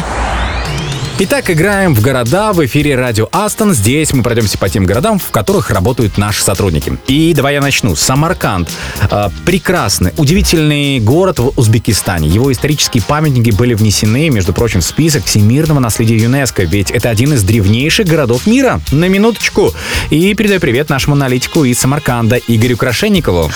Итак, 1.19 1.51
играем 1.51 1.93
в 1.93 2.01
города 2.01 2.53
в 2.53 2.65
эфире 2.65 2.95
радио 2.95 3.29
Астон. 3.31 3.75
Здесь 3.75 4.11
мы 4.13 4.23
пройдемся 4.23 4.57
по 4.57 4.67
тем 4.67 4.83
городам, 4.83 5.19
в 5.19 5.29
которых 5.29 5.69
работают 5.69 6.17
наши 6.17 6.43
сотрудники. 6.43 6.97
И 7.05 7.35
давай 7.35 7.53
я 7.53 7.61
начну. 7.61 7.95
Самарканд. 7.95 8.67
Э, 9.11 9.29
прекрасный, 9.45 10.11
удивительный 10.17 10.99
город 10.99 11.37
в 11.37 11.53
Узбекистане. 11.55 12.27
Его 12.27 12.51
исторические 12.51 13.03
памятники 13.03 13.51
были 13.51 13.75
внесены, 13.75 14.29
между 14.29 14.53
прочим, 14.53 14.81
в 14.81 14.83
список 14.83 15.25
всемирного 15.25 15.79
наследия 15.79 16.17
ЮНЕСКо, 16.17 16.63
ведь 16.63 16.89
это 16.89 17.11
один 17.11 17.33
из 17.33 17.43
древнейших 17.43 18.07
городов 18.07 18.47
мира. 18.47 18.81
На 18.91 19.07
минуточку. 19.07 19.71
И 20.09 20.33
передаю 20.33 20.59
привет 20.59 20.89
нашему 20.89 21.15
аналитику 21.15 21.63
из 21.63 21.77
Самарканда 21.77 22.37
Игорю 22.47 22.75
Крашенникову. 22.75 23.51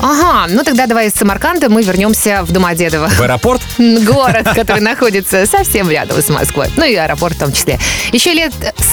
Ага, 0.00 0.46
ну 0.48 0.64
тогда 0.64 0.86
давай 0.86 1.08
из 1.08 1.12
Самарканда 1.12 1.68
мы 1.68 1.82
вернемся 1.82 2.42
в 2.42 2.52
Домодедово. 2.52 3.10
В 3.10 3.20
аэропорт? 3.20 3.60
Город, 3.78 4.48
который 4.54 4.80
находится 4.80 5.44
совсем 5.44 5.90
рядом 5.90 6.22
с 6.22 6.30
Москвой. 6.30 6.68
Ну 6.76 6.86
и 6.86 7.01
аэропорт 7.04 7.36
в 7.36 7.40
том 7.40 7.52
числе. 7.52 7.78
Еще 8.12 8.32
лет 8.32 8.52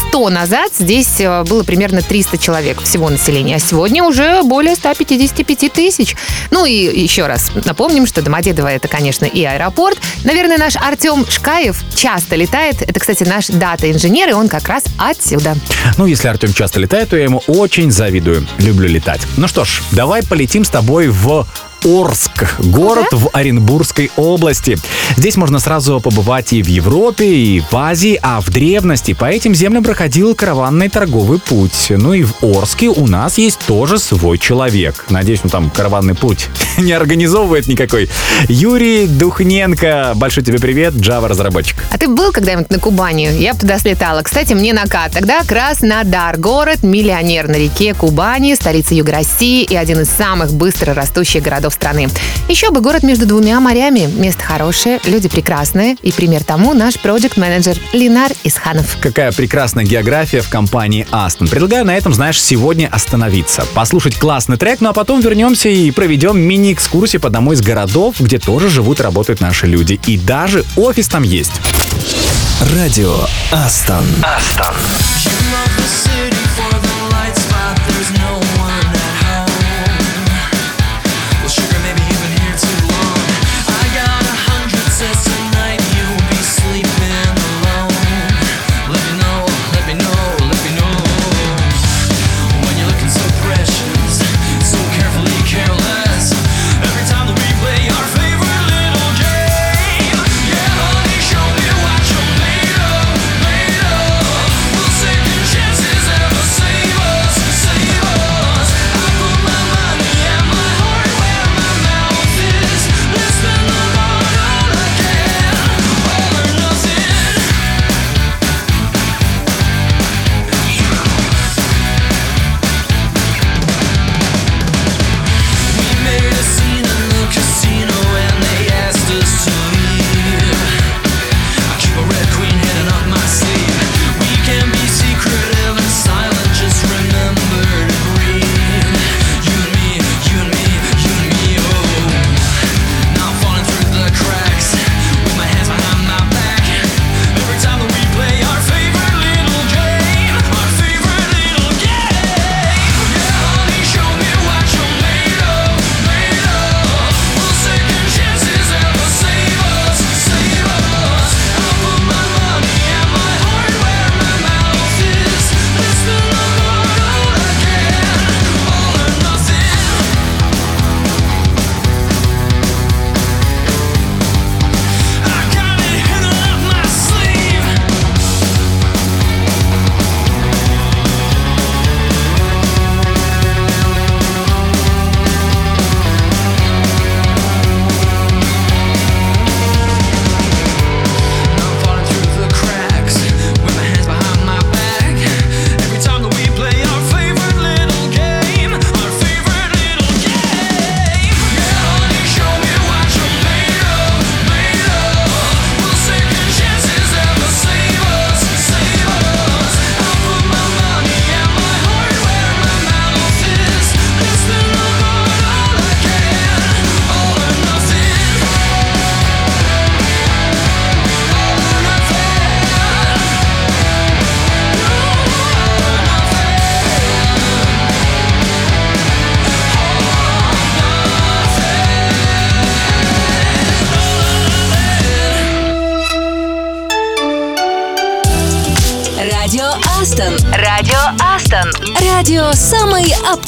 100 0.09 0.29
назад 0.29 0.71
здесь 0.77 1.19
э, 1.19 1.43
было 1.43 1.63
примерно 1.63 2.01
300 2.01 2.37
человек 2.37 2.81
всего 2.81 3.09
населения, 3.09 3.55
а 3.55 3.59
сегодня 3.59 4.03
уже 4.03 4.43
более 4.43 4.75
155 4.75 5.71
тысяч. 5.71 6.15
Ну 6.51 6.65
и 6.65 6.73
еще 6.73 7.27
раз 7.27 7.51
напомним, 7.65 8.05
что 8.05 8.21
Домодедово 8.21 8.67
это, 8.67 8.87
конечно, 8.87 9.25
и 9.25 9.43
аэропорт. 9.43 9.97
Наверное, 10.23 10.57
наш 10.57 10.75
Артем 10.75 11.25
Шкаев 11.29 11.83
часто 11.95 12.35
летает. 12.35 12.81
Это, 12.81 12.99
кстати, 12.99 13.23
наш 13.23 13.47
дата-инженер, 13.47 14.29
и 14.29 14.33
он 14.33 14.49
как 14.49 14.67
раз 14.67 14.83
отсюда. 14.97 15.55
Ну, 15.97 16.05
если 16.05 16.27
Артем 16.27 16.53
часто 16.53 16.79
летает, 16.79 17.09
то 17.09 17.17
я 17.17 17.23
ему 17.23 17.41
очень 17.47 17.91
завидую. 17.91 18.47
Люблю 18.59 18.87
летать. 18.87 19.21
Ну 19.37 19.47
что 19.47 19.65
ж, 19.65 19.81
давай 19.91 20.23
полетим 20.23 20.63
с 20.63 20.69
тобой 20.69 21.07
в 21.07 21.45
Орск, 21.85 22.59
город 22.59 23.07
в 23.11 23.29
Оренбургской 23.33 24.11
области. 24.17 24.77
Здесь 25.17 25.37
можно 25.37 25.59
сразу 25.59 25.99
побывать 25.99 26.53
и 26.53 26.61
в 26.61 26.67
Европе, 26.67 27.25
и 27.25 27.59
в 27.61 27.73
Азии, 27.75 28.19
а 28.21 28.41
в 28.41 28.49
древности 28.49 29.13
по 29.13 29.25
этим 29.25 29.55
землям 29.55 29.83
проходил 29.83 30.35
караванный 30.35 30.89
торговый 30.89 31.39
путь. 31.39 31.87
Ну 31.89 32.13
и 32.13 32.23
в 32.23 32.43
Орске 32.43 32.89
у 32.89 33.07
нас 33.07 33.37
есть 33.37 33.59
тоже 33.65 33.97
свой 33.97 34.37
человек. 34.37 35.05
Надеюсь, 35.09 35.39
он 35.43 35.49
там 35.49 35.69
караванный 35.69 36.15
путь 36.15 36.49
не 36.77 36.91
организовывает 36.91 37.67
никакой. 37.67 38.09
Юрий 38.47 39.07
Духненко, 39.07 40.13
большой 40.15 40.43
тебе 40.43 40.59
привет, 40.59 40.93
Java-разработчик. 40.93 41.77
А 41.91 41.97
ты 41.97 42.07
был 42.07 42.31
когда-нибудь 42.31 42.69
на 42.69 42.79
Кубани? 42.79 43.29
Я 43.37 43.53
бы 43.53 43.59
туда 43.59 43.79
слетала. 43.79 44.21
Кстати, 44.21 44.53
мне 44.53 44.73
накат. 44.73 45.13
Тогда 45.13 45.43
Краснодар. 45.43 46.37
Город, 46.37 46.83
миллионер 46.83 47.47
на 47.47 47.55
реке 47.55 47.93
Кубани, 47.93 48.55
столица 48.55 48.93
Юга 48.93 49.13
России 49.13 49.63
и 49.63 49.75
один 49.75 50.01
из 50.01 50.09
самых 50.09 50.51
быстро 50.51 50.93
растущих 50.93 51.43
городов 51.43 51.68
страны. 51.71 52.09
Еще 52.47 52.71
бы 52.71 52.81
город 52.81 53.03
между 53.03 53.25
двумя 53.25 53.59
морями. 53.59 54.09
Место 54.17 54.43
хорошее, 54.43 54.99
люди 55.05 55.29
прекрасные. 55.29 55.95
И 56.01 56.11
пример 56.11 56.43
тому 56.43 56.73
наш 56.73 56.99
проект-менеджер 56.99 57.77
Линар 57.93 58.31
Исханов. 58.43 58.97
Какая 58.99 59.31
прекрасная 59.31 59.83
география 59.85 60.41
в 60.41 60.49
компании 60.49 61.07
Aston. 61.11 61.49
Предлагаю 61.49 61.85
на 61.85 61.95
этом, 61.95 62.13
знаешь, 62.13 62.41
сегодня 62.41 62.87
остановиться. 62.91 63.65
Послушать 63.73 64.15
классный 64.15 64.57
трек, 64.57 64.81
ну 64.81 64.89
а 64.89 64.93
потом 64.93 65.21
вернемся 65.21 65.69
и 65.69 65.91
проведем 65.91 66.39
мини-экскурсию 66.39 67.21
по 67.21 67.27
одному 67.27 67.53
из 67.53 67.61
городов, 67.61 68.15
где 68.19 68.39
тоже 68.39 68.69
живут 68.69 68.99
и 68.99 69.03
работают 69.03 69.41
наши 69.41 69.67
люди. 69.67 69.99
И 70.07 70.17
даже 70.17 70.63
офис 70.75 71.07
там 71.07 71.23
есть. 71.23 71.53
Радио 72.75 73.15
Астон. 73.51 74.05
Астон. 74.21 74.75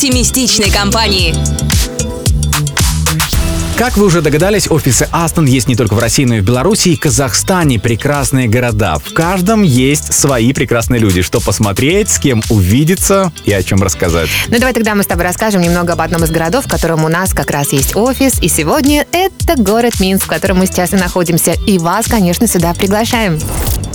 Оптимистичной 0.01 0.71
компании. 0.71 1.50
Как 3.77 3.97
вы 3.97 4.05
уже 4.05 4.21
догадались, 4.21 4.69
офисы 4.69 5.07
Астон 5.11 5.45
есть 5.45 5.67
не 5.67 5.75
только 5.75 5.95
в 5.95 5.99
России, 5.99 6.25
но 6.25 6.35
и 6.35 6.39
в 6.41 6.43
Беларуси 6.43 6.89
и 6.89 6.95
Казахстане. 6.95 7.79
Прекрасные 7.79 8.47
города. 8.47 8.97
В 9.03 9.13
каждом 9.13 9.63
есть 9.63 10.13
свои 10.13 10.53
прекрасные 10.53 10.99
люди. 10.99 11.21
Что 11.21 11.39
посмотреть, 11.39 12.09
с 12.09 12.19
кем 12.19 12.43
увидеться 12.49 13.31
и 13.43 13.51
о 13.51 13.63
чем 13.63 13.81
рассказать. 13.81 14.29
Ну 14.49 14.59
давай 14.59 14.73
тогда 14.73 14.93
мы 14.93 15.03
с 15.03 15.07
тобой 15.07 15.23
расскажем 15.23 15.61
немного 15.61 15.93
об 15.93 16.01
одном 16.01 16.23
из 16.23 16.29
городов, 16.29 16.65
в 16.65 16.69
котором 16.69 17.05
у 17.05 17.09
нас 17.09 17.33
как 17.33 17.49
раз 17.49 17.73
есть 17.73 17.95
офис. 17.95 18.39
И 18.41 18.47
сегодня 18.49 19.07
это 19.11 19.61
город 19.61 19.99
Минск, 19.99 20.25
в 20.25 20.29
котором 20.29 20.57
мы 20.57 20.67
сейчас 20.67 20.93
и 20.93 20.97
находимся. 20.97 21.53
И 21.65 21.79
вас, 21.79 22.05
конечно, 22.07 22.47
сюда 22.47 22.73
приглашаем. 22.73 23.39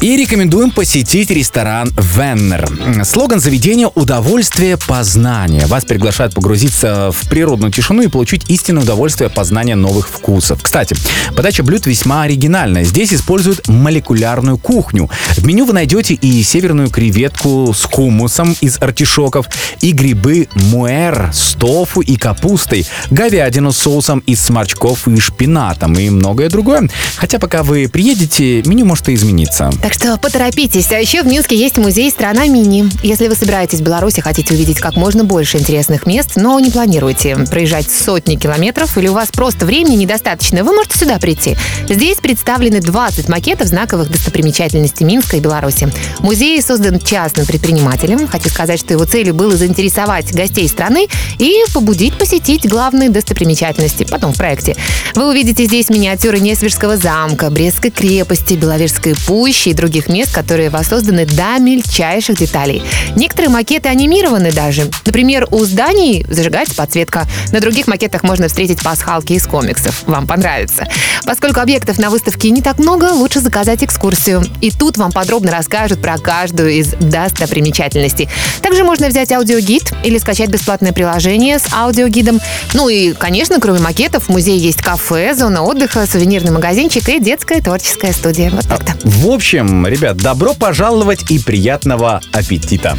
И 0.00 0.14
рекомендуем 0.16 0.72
посетить 0.72 1.30
ресторан 1.30 1.90
Веннер. 1.96 2.68
Слоган 3.04 3.40
заведения 3.40 3.88
«Удовольствие 3.88 4.76
познания». 4.76 5.66
Вас 5.66 5.86
приглашают 5.86 6.34
погрузиться 6.34 7.10
в 7.12 7.28
природную 7.30 7.72
тишину 7.72 8.02
и 8.02 8.08
получить 8.08 8.42
истинное 8.50 8.82
удовольствие 8.82 9.30
познания 9.30 9.65
новых 9.74 10.08
вкусов. 10.08 10.62
Кстати, 10.62 10.96
подача 11.34 11.62
блюд 11.62 11.86
весьма 11.86 12.22
оригинальная. 12.22 12.84
Здесь 12.84 13.12
используют 13.12 13.66
молекулярную 13.68 14.58
кухню. 14.58 15.10
В 15.36 15.44
меню 15.44 15.64
вы 15.64 15.72
найдете 15.72 16.14
и 16.14 16.42
северную 16.42 16.90
креветку 16.90 17.72
с 17.74 17.84
хумусом 17.84 18.54
из 18.60 18.80
артишоков, 18.80 19.48
и 19.80 19.92
грибы 19.92 20.48
муэр 20.54 21.30
с 21.32 21.54
тофу 21.54 22.00
и 22.00 22.16
капустой, 22.16 22.86
говядину 23.10 23.72
с 23.72 23.78
соусом 23.78 24.18
из 24.20 24.40
сморчков 24.40 25.08
и 25.08 25.18
шпинатом 25.18 25.94
и 25.94 26.10
многое 26.10 26.48
другое. 26.48 26.88
Хотя 27.16 27.38
пока 27.38 27.62
вы 27.62 27.88
приедете, 27.88 28.62
меню 28.62 28.84
может 28.84 29.08
и 29.08 29.14
измениться. 29.14 29.70
Так 29.80 29.94
что 29.94 30.16
поторопитесь. 30.18 30.92
А 30.92 30.98
еще 30.98 31.22
в 31.22 31.26
Минске 31.26 31.56
есть 31.56 31.78
музей 31.78 32.10
«Страна 32.10 32.46
мини». 32.46 32.90
Если 33.02 33.28
вы 33.28 33.34
собираетесь 33.34 33.78
в 33.78 33.82
Беларуси, 33.82 34.20
хотите 34.20 34.54
увидеть 34.54 34.80
как 34.80 34.96
можно 34.96 35.24
больше 35.24 35.58
интересных 35.58 36.06
мест, 36.06 36.32
но 36.36 36.60
не 36.60 36.70
планируете 36.70 37.36
проезжать 37.50 37.90
сотни 37.90 38.36
километров 38.36 38.98
или 38.98 39.08
у 39.08 39.14
вас 39.14 39.28
просто 39.30 39.55
времени 39.64 39.96
недостаточно, 39.96 40.64
вы 40.64 40.74
можете 40.74 40.98
сюда 40.98 41.18
прийти. 41.18 41.56
Здесь 41.88 42.18
представлены 42.18 42.80
20 42.80 43.28
макетов 43.28 43.68
знаковых 43.68 44.10
достопримечательностей 44.10 45.06
Минска 45.06 45.36
и 45.36 45.40
Беларуси. 45.40 45.88
Музей 46.20 46.60
создан 46.60 46.98
частным 46.98 47.46
предпринимателем. 47.46 48.26
Хочу 48.26 48.48
сказать, 48.48 48.80
что 48.80 48.92
его 48.92 49.04
целью 49.04 49.34
было 49.34 49.56
заинтересовать 49.56 50.32
гостей 50.32 50.68
страны 50.68 51.06
и 51.38 51.64
побудить 51.72 52.18
посетить 52.18 52.68
главные 52.68 53.10
достопримечательности. 53.10 54.04
Потом 54.04 54.32
в 54.32 54.36
проекте. 54.36 54.76
Вы 55.14 55.28
увидите 55.28 55.64
здесь 55.64 55.88
миниатюры 55.88 56.40
Несвежского 56.40 56.96
замка, 56.96 57.50
Брестской 57.50 57.90
крепости, 57.90 58.54
Беловежской 58.54 59.14
пущи 59.26 59.70
и 59.70 59.74
других 59.74 60.08
мест, 60.08 60.34
которые 60.34 60.70
воссозданы 60.70 61.24
до 61.26 61.58
мельчайших 61.58 62.38
деталей. 62.38 62.82
Некоторые 63.16 63.50
макеты 63.50 63.88
анимированы 63.88 64.52
даже. 64.52 64.90
Например, 65.04 65.46
у 65.50 65.64
зданий 65.64 66.26
зажигается 66.28 66.74
подсветка. 66.74 67.26
На 67.52 67.60
других 67.60 67.86
макетах 67.86 68.22
можно 68.22 68.48
встретить 68.48 68.82
пасхалки 68.82 69.32
из 69.32 69.45
комиксов. 69.46 70.02
Вам 70.06 70.26
понравится. 70.26 70.86
Поскольку 71.24 71.60
объектов 71.60 71.98
на 71.98 72.10
выставке 72.10 72.50
не 72.50 72.62
так 72.62 72.78
много, 72.78 73.12
лучше 73.12 73.40
заказать 73.40 73.82
экскурсию. 73.82 74.44
И 74.60 74.70
тут 74.70 74.96
вам 74.96 75.12
подробно 75.12 75.52
расскажут 75.52 76.00
про 76.00 76.18
каждую 76.18 76.70
из 76.70 76.88
достопримечательностей. 76.92 78.28
Также 78.62 78.84
можно 78.84 79.08
взять 79.08 79.32
аудиогид 79.32 79.92
или 80.04 80.18
скачать 80.18 80.50
бесплатное 80.50 80.92
приложение 80.92 81.58
с 81.58 81.72
аудиогидом. 81.72 82.40
Ну 82.74 82.88
и, 82.88 83.12
конечно, 83.12 83.60
кроме 83.60 83.80
макетов, 83.80 84.24
в 84.24 84.28
музее 84.28 84.58
есть 84.58 84.82
кафе, 84.82 85.34
зона 85.34 85.62
отдыха, 85.62 86.06
сувенирный 86.06 86.52
магазинчик 86.52 87.08
и 87.08 87.20
детская 87.20 87.60
творческая 87.60 88.12
студия. 88.12 88.50
Вот 88.50 88.66
так-то. 88.66 88.94
В 89.02 89.28
общем, 89.28 89.86
ребят, 89.86 90.16
добро 90.16 90.54
пожаловать 90.54 91.30
и 91.30 91.38
приятного 91.38 92.20
аппетита. 92.32 92.96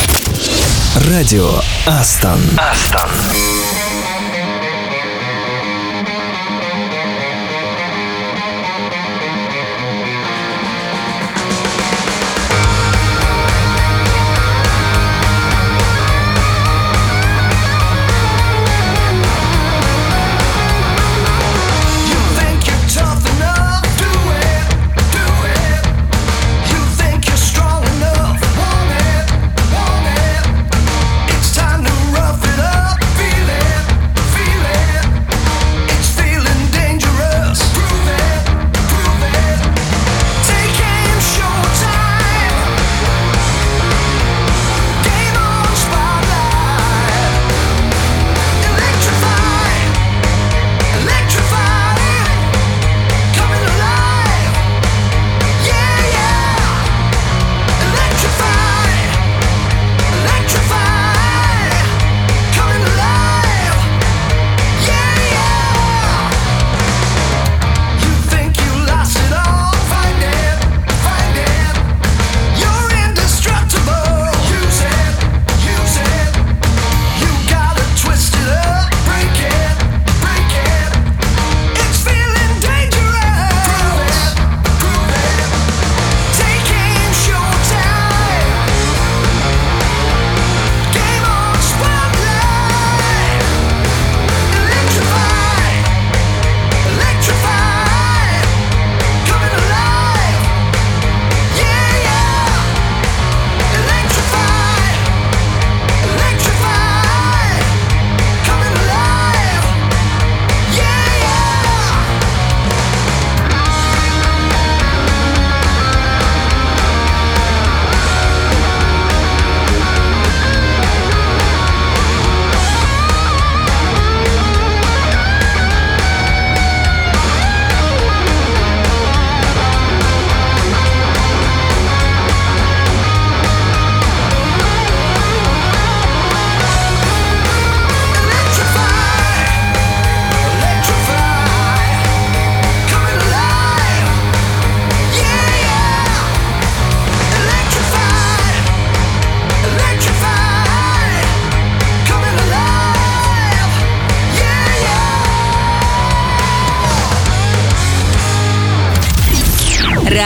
Радио 1.10 1.50
Астон. 1.86 2.40
Астон. 2.58 3.10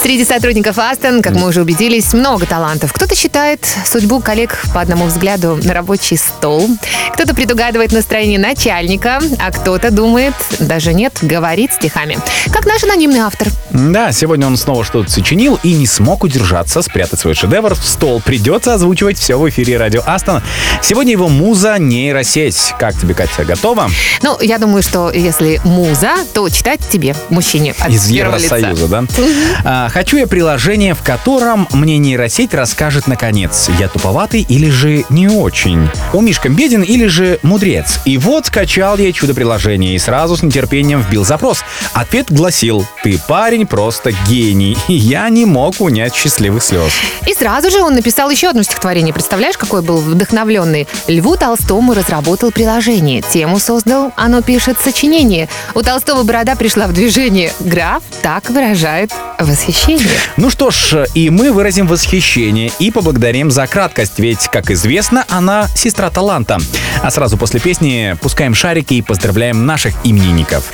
Среди 0.00 0.24
сотрудников 0.24 0.78
Астон, 0.78 1.22
как 1.22 1.34
мы 1.34 1.48
уже 1.48 1.60
убедились, 1.60 2.12
много 2.14 2.46
талантов. 2.46 2.92
Кто-то 2.92 3.16
считает 3.16 3.60
судьбу 3.84 4.20
коллег 4.20 4.56
по 4.72 4.80
одному 4.80 5.06
взгляду 5.06 5.58
на 5.62 5.74
рабочий 5.74 6.16
стол, 6.16 6.68
кто-то 7.12 7.34
предугадывает 7.34 7.92
настроение 7.92 8.38
начальника, 8.38 9.20
а 9.40 9.50
кто-то 9.50 9.90
думает, 9.90 10.34
даже 10.60 10.94
нет, 10.94 11.18
говорит 11.20 11.72
стихами. 11.72 12.18
Как 12.52 12.64
наш 12.64 12.84
анонимный 12.84 13.20
автор. 13.20 13.48
Да, 13.70 14.12
сегодня 14.12 14.46
он 14.46 14.56
снова 14.56 14.84
что-то 14.84 15.10
сочинил 15.10 15.58
и 15.64 15.72
не 15.72 15.86
смог 15.86 16.22
удержаться, 16.22 16.80
спрятать 16.80 17.18
свой 17.18 17.34
шедевр 17.34 17.74
в 17.74 17.84
стол. 17.84 18.22
Придется 18.24 18.74
озвучивать 18.74 19.18
все 19.18 19.36
в 19.36 19.48
эфире 19.48 19.78
радио 19.78 20.02
Астон. 20.06 20.42
Сегодня 20.80 21.12
его 21.12 21.28
муза 21.28 21.76
нейросеть. 21.78 22.72
Как 22.78 22.98
тебе, 22.98 23.14
Катя, 23.14 23.44
готова? 23.44 23.90
Ну, 24.22 24.38
я 24.40 24.58
думаю, 24.58 24.82
что 24.82 25.10
если 25.10 25.60
муза, 25.64 26.12
то 26.34 26.48
читать 26.48 26.80
тебе, 26.88 27.16
мужчине, 27.30 27.74
Из 27.88 28.08
первого 28.08 28.36
лица. 28.36 28.56
Евросоюза, 28.56 28.88
да? 29.64 29.87
Хочу 29.88 30.16
я 30.18 30.26
приложение, 30.26 30.94
в 30.94 31.02
котором 31.02 31.66
мне 31.72 31.98
нейросеть 31.98 32.52
расскажет 32.52 33.06
наконец, 33.06 33.68
я 33.78 33.88
туповатый 33.88 34.44
или 34.48 34.68
же 34.70 35.04
не 35.08 35.28
очень, 35.28 35.88
умишкам 36.12 36.54
беден 36.54 36.82
или 36.82 37.06
же 37.06 37.38
мудрец. 37.42 38.00
И 38.04 38.18
вот 38.18 38.46
скачал 38.46 38.98
я 38.98 39.12
чудо-приложение 39.12 39.94
и 39.94 39.98
сразу 39.98 40.36
с 40.36 40.42
нетерпением 40.42 41.00
вбил 41.00 41.24
запрос. 41.24 41.64
Ответ 41.92 42.32
гласил, 42.32 42.86
ты 43.02 43.18
парень 43.26 43.66
просто 43.66 44.12
гений. 44.28 44.76
И 44.88 44.94
я 44.94 45.28
не 45.28 45.46
мог 45.46 45.80
унять 45.80 46.14
счастливых 46.14 46.62
слез. 46.62 46.92
И 47.26 47.34
сразу 47.34 47.70
же 47.70 47.80
он 47.80 47.94
написал 47.94 48.30
еще 48.30 48.48
одно 48.48 48.62
стихотворение. 48.62 49.14
Представляешь, 49.14 49.56
какой 49.56 49.82
был 49.82 49.98
вдохновленный? 49.98 50.86
Льву 51.06 51.36
Толстому 51.36 51.94
разработал 51.94 52.50
приложение. 52.50 53.22
Тему 53.22 53.58
создал, 53.58 54.12
оно 54.16 54.42
пишет 54.42 54.78
сочинение. 54.80 55.48
У 55.74 55.82
Толстого 55.82 56.22
борода 56.22 56.56
пришла 56.56 56.86
в 56.86 56.92
движение. 56.92 57.52
Граф 57.60 58.02
так 58.22 58.50
выражает 58.50 59.12
восхищение. 59.38 59.77
Ну 60.36 60.50
что 60.50 60.70
ж, 60.70 61.06
и 61.14 61.30
мы 61.30 61.52
выразим 61.52 61.86
восхищение 61.86 62.70
и 62.78 62.90
поблагодарим 62.90 63.50
за 63.50 63.66
краткость, 63.66 64.18
ведь, 64.18 64.48
как 64.52 64.70
известно, 64.70 65.24
она 65.28 65.68
сестра 65.74 66.10
таланта. 66.10 66.58
А 67.02 67.10
сразу 67.10 67.36
после 67.36 67.60
песни 67.60 68.16
пускаем 68.20 68.54
шарики 68.54 68.94
и 68.94 69.02
поздравляем 69.02 69.66
наших 69.66 69.94
именинников. 70.04 70.64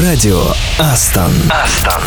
Радио 0.00 0.42
Астон. 0.78 1.32
Астон. 1.50 2.02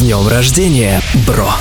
С 0.00 0.02
днем 0.02 0.26
рождения, 0.26 1.02
бро! 1.26 1.52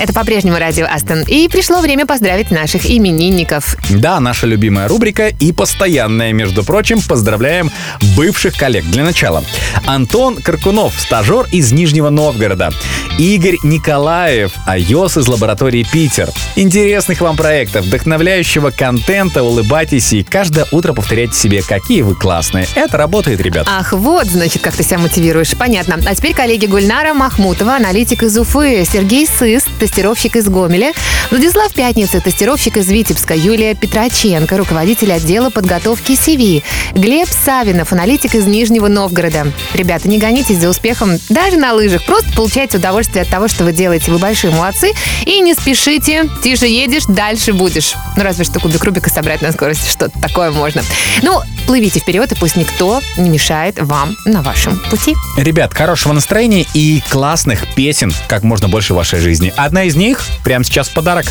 Это 0.00 0.14
по-прежнему 0.14 0.56
радио 0.56 0.86
Астон. 0.90 1.24
И 1.26 1.46
пришло 1.46 1.82
время 1.82 2.06
поздравить 2.06 2.50
наших 2.50 2.90
именинников. 2.90 3.76
Да, 3.90 4.18
наша 4.18 4.46
любимая 4.46 4.88
рубрика 4.88 5.28
и 5.28 5.52
постоянная, 5.52 6.32
между 6.32 6.64
прочим, 6.64 7.02
поздравляем 7.02 7.70
бывших 8.16 8.56
коллег. 8.56 8.86
Для 8.86 9.04
начала. 9.04 9.44
Антон 9.86 10.36
Каркунов, 10.36 10.98
стажер 10.98 11.46
из 11.52 11.72
Нижнего 11.72 12.08
Новгорода. 12.08 12.70
Игорь 13.18 13.56
Николаев, 13.62 14.52
iOS 14.66 15.20
из 15.20 15.28
лаборатории 15.28 15.86
Питер. 15.92 16.30
Интересных 16.56 17.20
вам 17.20 17.36
проектов, 17.36 17.84
вдохновляющего 17.84 18.70
контента, 18.70 19.42
улыбайтесь 19.42 20.14
и 20.14 20.22
каждое 20.22 20.66
утро 20.72 20.94
повторяйте 20.94 21.34
себе, 21.34 21.62
какие 21.62 22.00
вы 22.00 22.14
классные. 22.14 22.66
Это 22.74 22.96
работает, 22.96 23.42
ребят. 23.42 23.66
Ах, 23.68 23.92
вот, 23.92 24.28
значит, 24.28 24.62
как 24.62 24.74
ты 24.74 24.82
себя 24.82 24.96
мотивируешь. 24.96 25.54
Понятно. 25.58 25.98
А 26.06 26.14
теперь 26.14 26.32
коллеги 26.32 26.64
Гульнара 26.64 27.12
Махмутова, 27.12 27.76
аналитик 27.76 28.22
из 28.22 28.38
Уфы, 28.38 28.86
Сергей 28.90 29.26
Сыс, 29.26 29.64
тестировщик 29.90 30.36
из 30.36 30.48
Гомеля, 30.48 30.92
Владислав 31.30 31.72
Пятница, 31.72 32.20
тестировщик 32.20 32.76
из 32.76 32.88
Витебска, 32.88 33.34
Юлия 33.34 33.74
Петроченко, 33.74 34.56
руководитель 34.56 35.12
отдела 35.12 35.50
подготовки 35.50 36.12
CV, 36.12 36.62
Глеб 36.94 37.28
Савинов, 37.28 37.92
аналитик 37.92 38.36
из 38.36 38.46
Нижнего 38.46 38.86
Новгорода. 38.86 39.52
Ребята, 39.74 40.08
не 40.08 40.18
гонитесь 40.18 40.58
за 40.58 40.68
успехом 40.68 41.18
даже 41.28 41.56
на 41.56 41.72
лыжах. 41.72 42.04
Просто 42.04 42.32
получайте 42.36 42.78
удовольствие 42.78 43.22
от 43.22 43.28
того, 43.28 43.48
что 43.48 43.64
вы 43.64 43.72
делаете. 43.72 44.12
Вы 44.12 44.18
большие 44.18 44.52
молодцы. 44.52 44.92
И 45.26 45.40
не 45.40 45.54
спешите. 45.54 46.28
Тише 46.42 46.66
едешь, 46.66 47.04
дальше 47.08 47.52
будешь. 47.52 47.94
Ну, 48.16 48.22
разве 48.22 48.44
что 48.44 48.60
кубик 48.60 48.84
Рубика 48.84 49.10
собрать 49.10 49.42
на 49.42 49.50
скорости. 49.52 49.88
Что-то 49.88 50.18
такое 50.20 50.50
можно. 50.52 50.82
Ну, 51.22 51.40
плывите 51.66 52.00
вперед, 52.00 52.30
и 52.32 52.34
пусть 52.34 52.56
никто 52.56 53.00
не 53.16 53.28
мешает 53.28 53.80
вам 53.80 54.16
на 54.24 54.42
вашем 54.42 54.78
пути. 54.90 55.14
Ребят, 55.36 55.74
хорошего 55.74 56.12
настроения 56.12 56.66
и 56.74 57.02
классных 57.08 57.74
песен 57.74 58.12
как 58.28 58.42
можно 58.42 58.68
больше 58.68 58.92
в 58.92 58.96
вашей 58.96 59.20
жизни. 59.20 59.52
Одна 59.56 59.79
из 59.84 59.96
них 59.96 60.22
прямо 60.44 60.64
сейчас 60.64 60.88
в 60.88 60.94
подарок. 60.94 61.26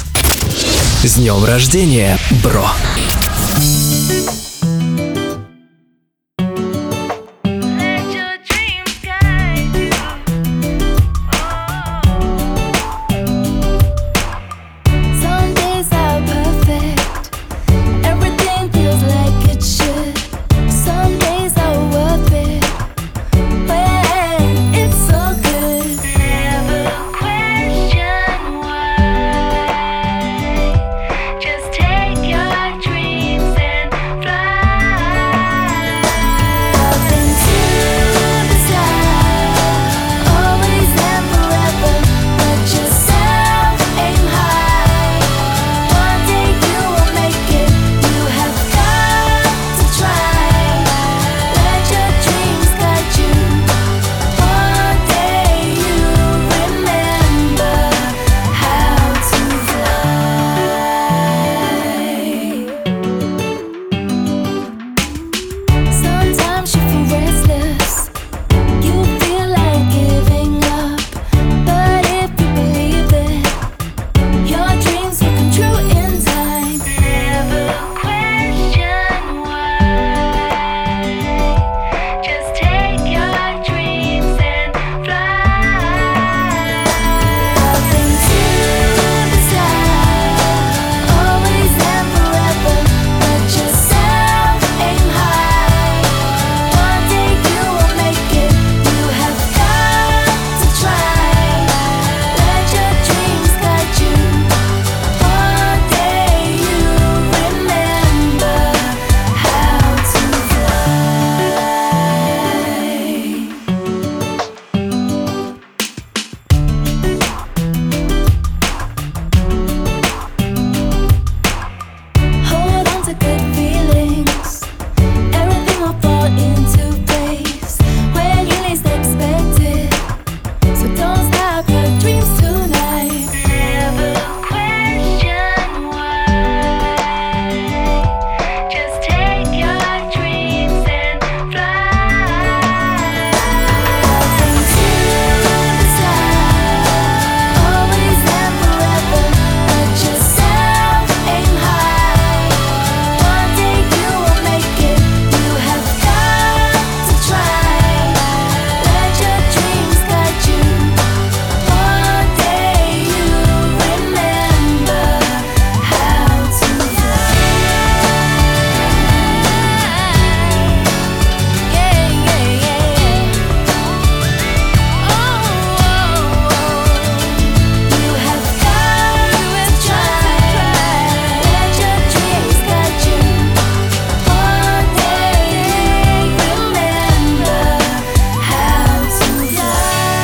С 1.03 1.15
днем 1.15 1.43
рождения, 1.45 2.17
бро! 2.43 2.69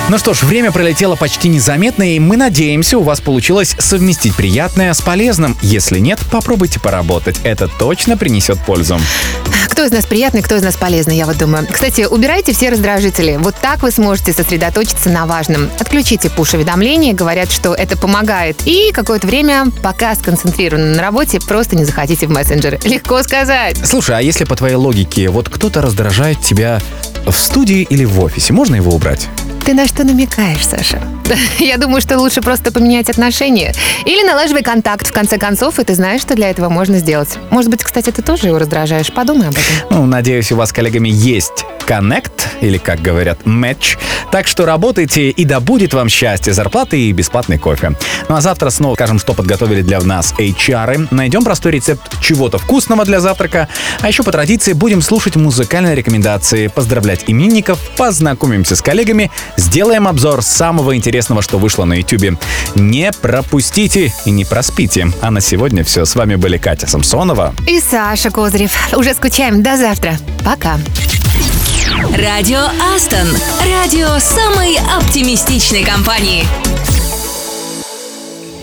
Ну 0.07 0.19
что 0.19 0.35
ж, 0.35 0.43
время 0.43 0.71
пролетело 0.71 1.15
почти 1.15 1.49
незаметно, 1.49 2.03
и 2.03 2.19
мы 2.19 2.37
надеемся, 2.37 2.99
у 2.99 3.01
вас 3.01 3.21
получилось 3.21 3.75
совместить 3.79 4.35
приятное 4.35 4.93
с 4.93 5.01
полезным. 5.01 5.57
Если 5.63 5.97
нет, 5.97 6.19
попробуйте 6.29 6.79
поработать. 6.79 7.37
Это 7.43 7.67
точно 7.67 8.15
принесет 8.15 8.59
пользу. 8.59 8.99
Кто 9.67 9.83
из 9.83 9.91
нас 9.91 10.05
приятный, 10.05 10.43
кто 10.43 10.57
из 10.57 10.61
нас 10.61 10.75
полезный, 10.75 11.17
я 11.17 11.25
вот 11.25 11.39
думаю. 11.39 11.67
Кстати, 11.69 12.01
убирайте 12.03 12.53
все 12.53 12.69
раздражители. 12.69 13.37
Вот 13.37 13.55
так 13.59 13.81
вы 13.81 13.89
сможете 13.89 14.31
сосредоточиться 14.31 15.09
на 15.09 15.25
важном. 15.25 15.71
Отключите 15.79 16.29
пуш-уведомления, 16.29 17.13
говорят, 17.13 17.51
что 17.51 17.73
это 17.73 17.97
помогает. 17.97 18.61
И 18.65 18.91
какое-то 18.93 19.25
время, 19.25 19.65
пока 19.81 20.13
сконцентрированы 20.13 20.95
на 20.95 21.01
работе, 21.01 21.39
просто 21.39 21.75
не 21.75 21.83
заходите 21.83 22.27
в 22.27 22.29
мессенджеры. 22.29 22.79
Легко 22.83 23.23
сказать. 23.23 23.77
Слушай, 23.83 24.19
а 24.19 24.21
если 24.21 24.43
по 24.43 24.55
твоей 24.55 24.75
логике, 24.75 25.29
вот 25.29 25.49
кто-то 25.49 25.81
раздражает 25.81 26.39
тебя 26.41 26.79
в 27.25 27.33
студии 27.33 27.81
или 27.81 28.05
в 28.05 28.23
офисе, 28.23 28.53
можно 28.53 28.75
его 28.75 28.91
убрать? 28.93 29.27
Ты 29.65 29.73
на 29.73 29.87
что 29.87 30.03
намекаешь, 30.03 30.63
Саша? 30.63 31.01
Я 31.59 31.77
думаю, 31.77 31.99
что 31.99 32.19
лучше 32.19 32.41
просто 32.41 32.71
поменять 32.71 33.09
отношения. 33.09 33.73
Или 34.05 34.23
налаживай 34.23 34.61
контакт, 34.61 35.07
в 35.07 35.11
конце 35.11 35.39
концов, 35.39 35.79
и 35.79 35.83
ты 35.83 35.95
знаешь, 35.95 36.21
что 36.21 36.35
для 36.35 36.51
этого 36.51 36.69
можно 36.69 36.99
сделать. 36.99 37.29
Может 37.49 37.71
быть, 37.71 37.83
кстати, 37.83 38.11
ты 38.11 38.21
тоже 38.21 38.47
его 38.47 38.59
раздражаешь. 38.59 39.11
Подумай 39.11 39.47
об 39.47 39.53
этом. 39.53 39.63
Ну, 39.89 40.05
надеюсь, 40.05 40.51
у 40.51 40.55
вас 40.55 40.69
с 40.69 40.71
коллегами 40.71 41.09
есть 41.09 41.65
Connect, 41.87 42.31
или, 42.61 42.77
как 42.77 43.01
говорят, 43.01 43.39
Match. 43.45 43.97
Так 44.31 44.47
что 44.47 44.65
работайте, 44.65 45.29
и 45.29 45.45
да 45.45 45.59
будет 45.59 45.93
вам 45.93 46.09
счастье, 46.09 46.51
зарплаты 46.53 46.99
и 46.99 47.11
бесплатный 47.11 47.57
кофе. 47.57 47.93
Ну 48.27 48.35
а 48.35 48.41
завтра 48.41 48.69
снова 48.69 48.95
скажем, 48.95 49.19
что 49.19 49.33
подготовили 49.33 49.81
для 49.81 49.99
нас 50.01 50.33
HR. 50.37 51.09
Найдем 51.11 51.43
простой 51.43 51.73
рецепт 51.73 52.19
чего-то 52.21 52.57
вкусного 52.57 53.05
для 53.05 53.19
завтрака. 53.19 53.67
А 54.01 54.07
еще 54.07 54.23
по 54.23 54.31
традиции 54.31 54.73
будем 54.73 55.01
слушать 55.01 55.35
музыкальные 55.35 55.95
рекомендации, 55.95 56.67
поздравлять 56.67 57.25
именинников, 57.27 57.79
познакомимся 57.97 58.75
с 58.75 58.81
коллегами, 58.81 59.31
сделаем 59.57 60.07
обзор 60.07 60.41
самого 60.41 60.95
интересного, 60.95 61.41
что 61.41 61.57
вышло 61.57 61.85
на 61.85 61.93
YouTube. 61.93 62.39
Не 62.75 63.11
пропустите 63.11 64.13
и 64.25 64.31
не 64.31 64.45
проспите. 64.45 65.07
А 65.21 65.31
на 65.31 65.41
сегодня 65.41 65.83
все. 65.83 66.05
С 66.05 66.15
вами 66.15 66.35
были 66.35 66.57
Катя 66.57 66.87
Самсонова. 66.87 67.53
И 67.67 67.79
Саша 67.79 68.31
Козырев. 68.31 68.71
Уже 68.95 69.13
скучаем. 69.13 69.63
До 69.63 69.77
завтра. 69.77 70.17
Пока. 70.43 70.79
Радио 72.17 72.61
Астон. 72.95 73.27
Радио 73.69 74.19
самой 74.19 74.77
оптимистичной 74.97 75.83
компании. 75.83 76.45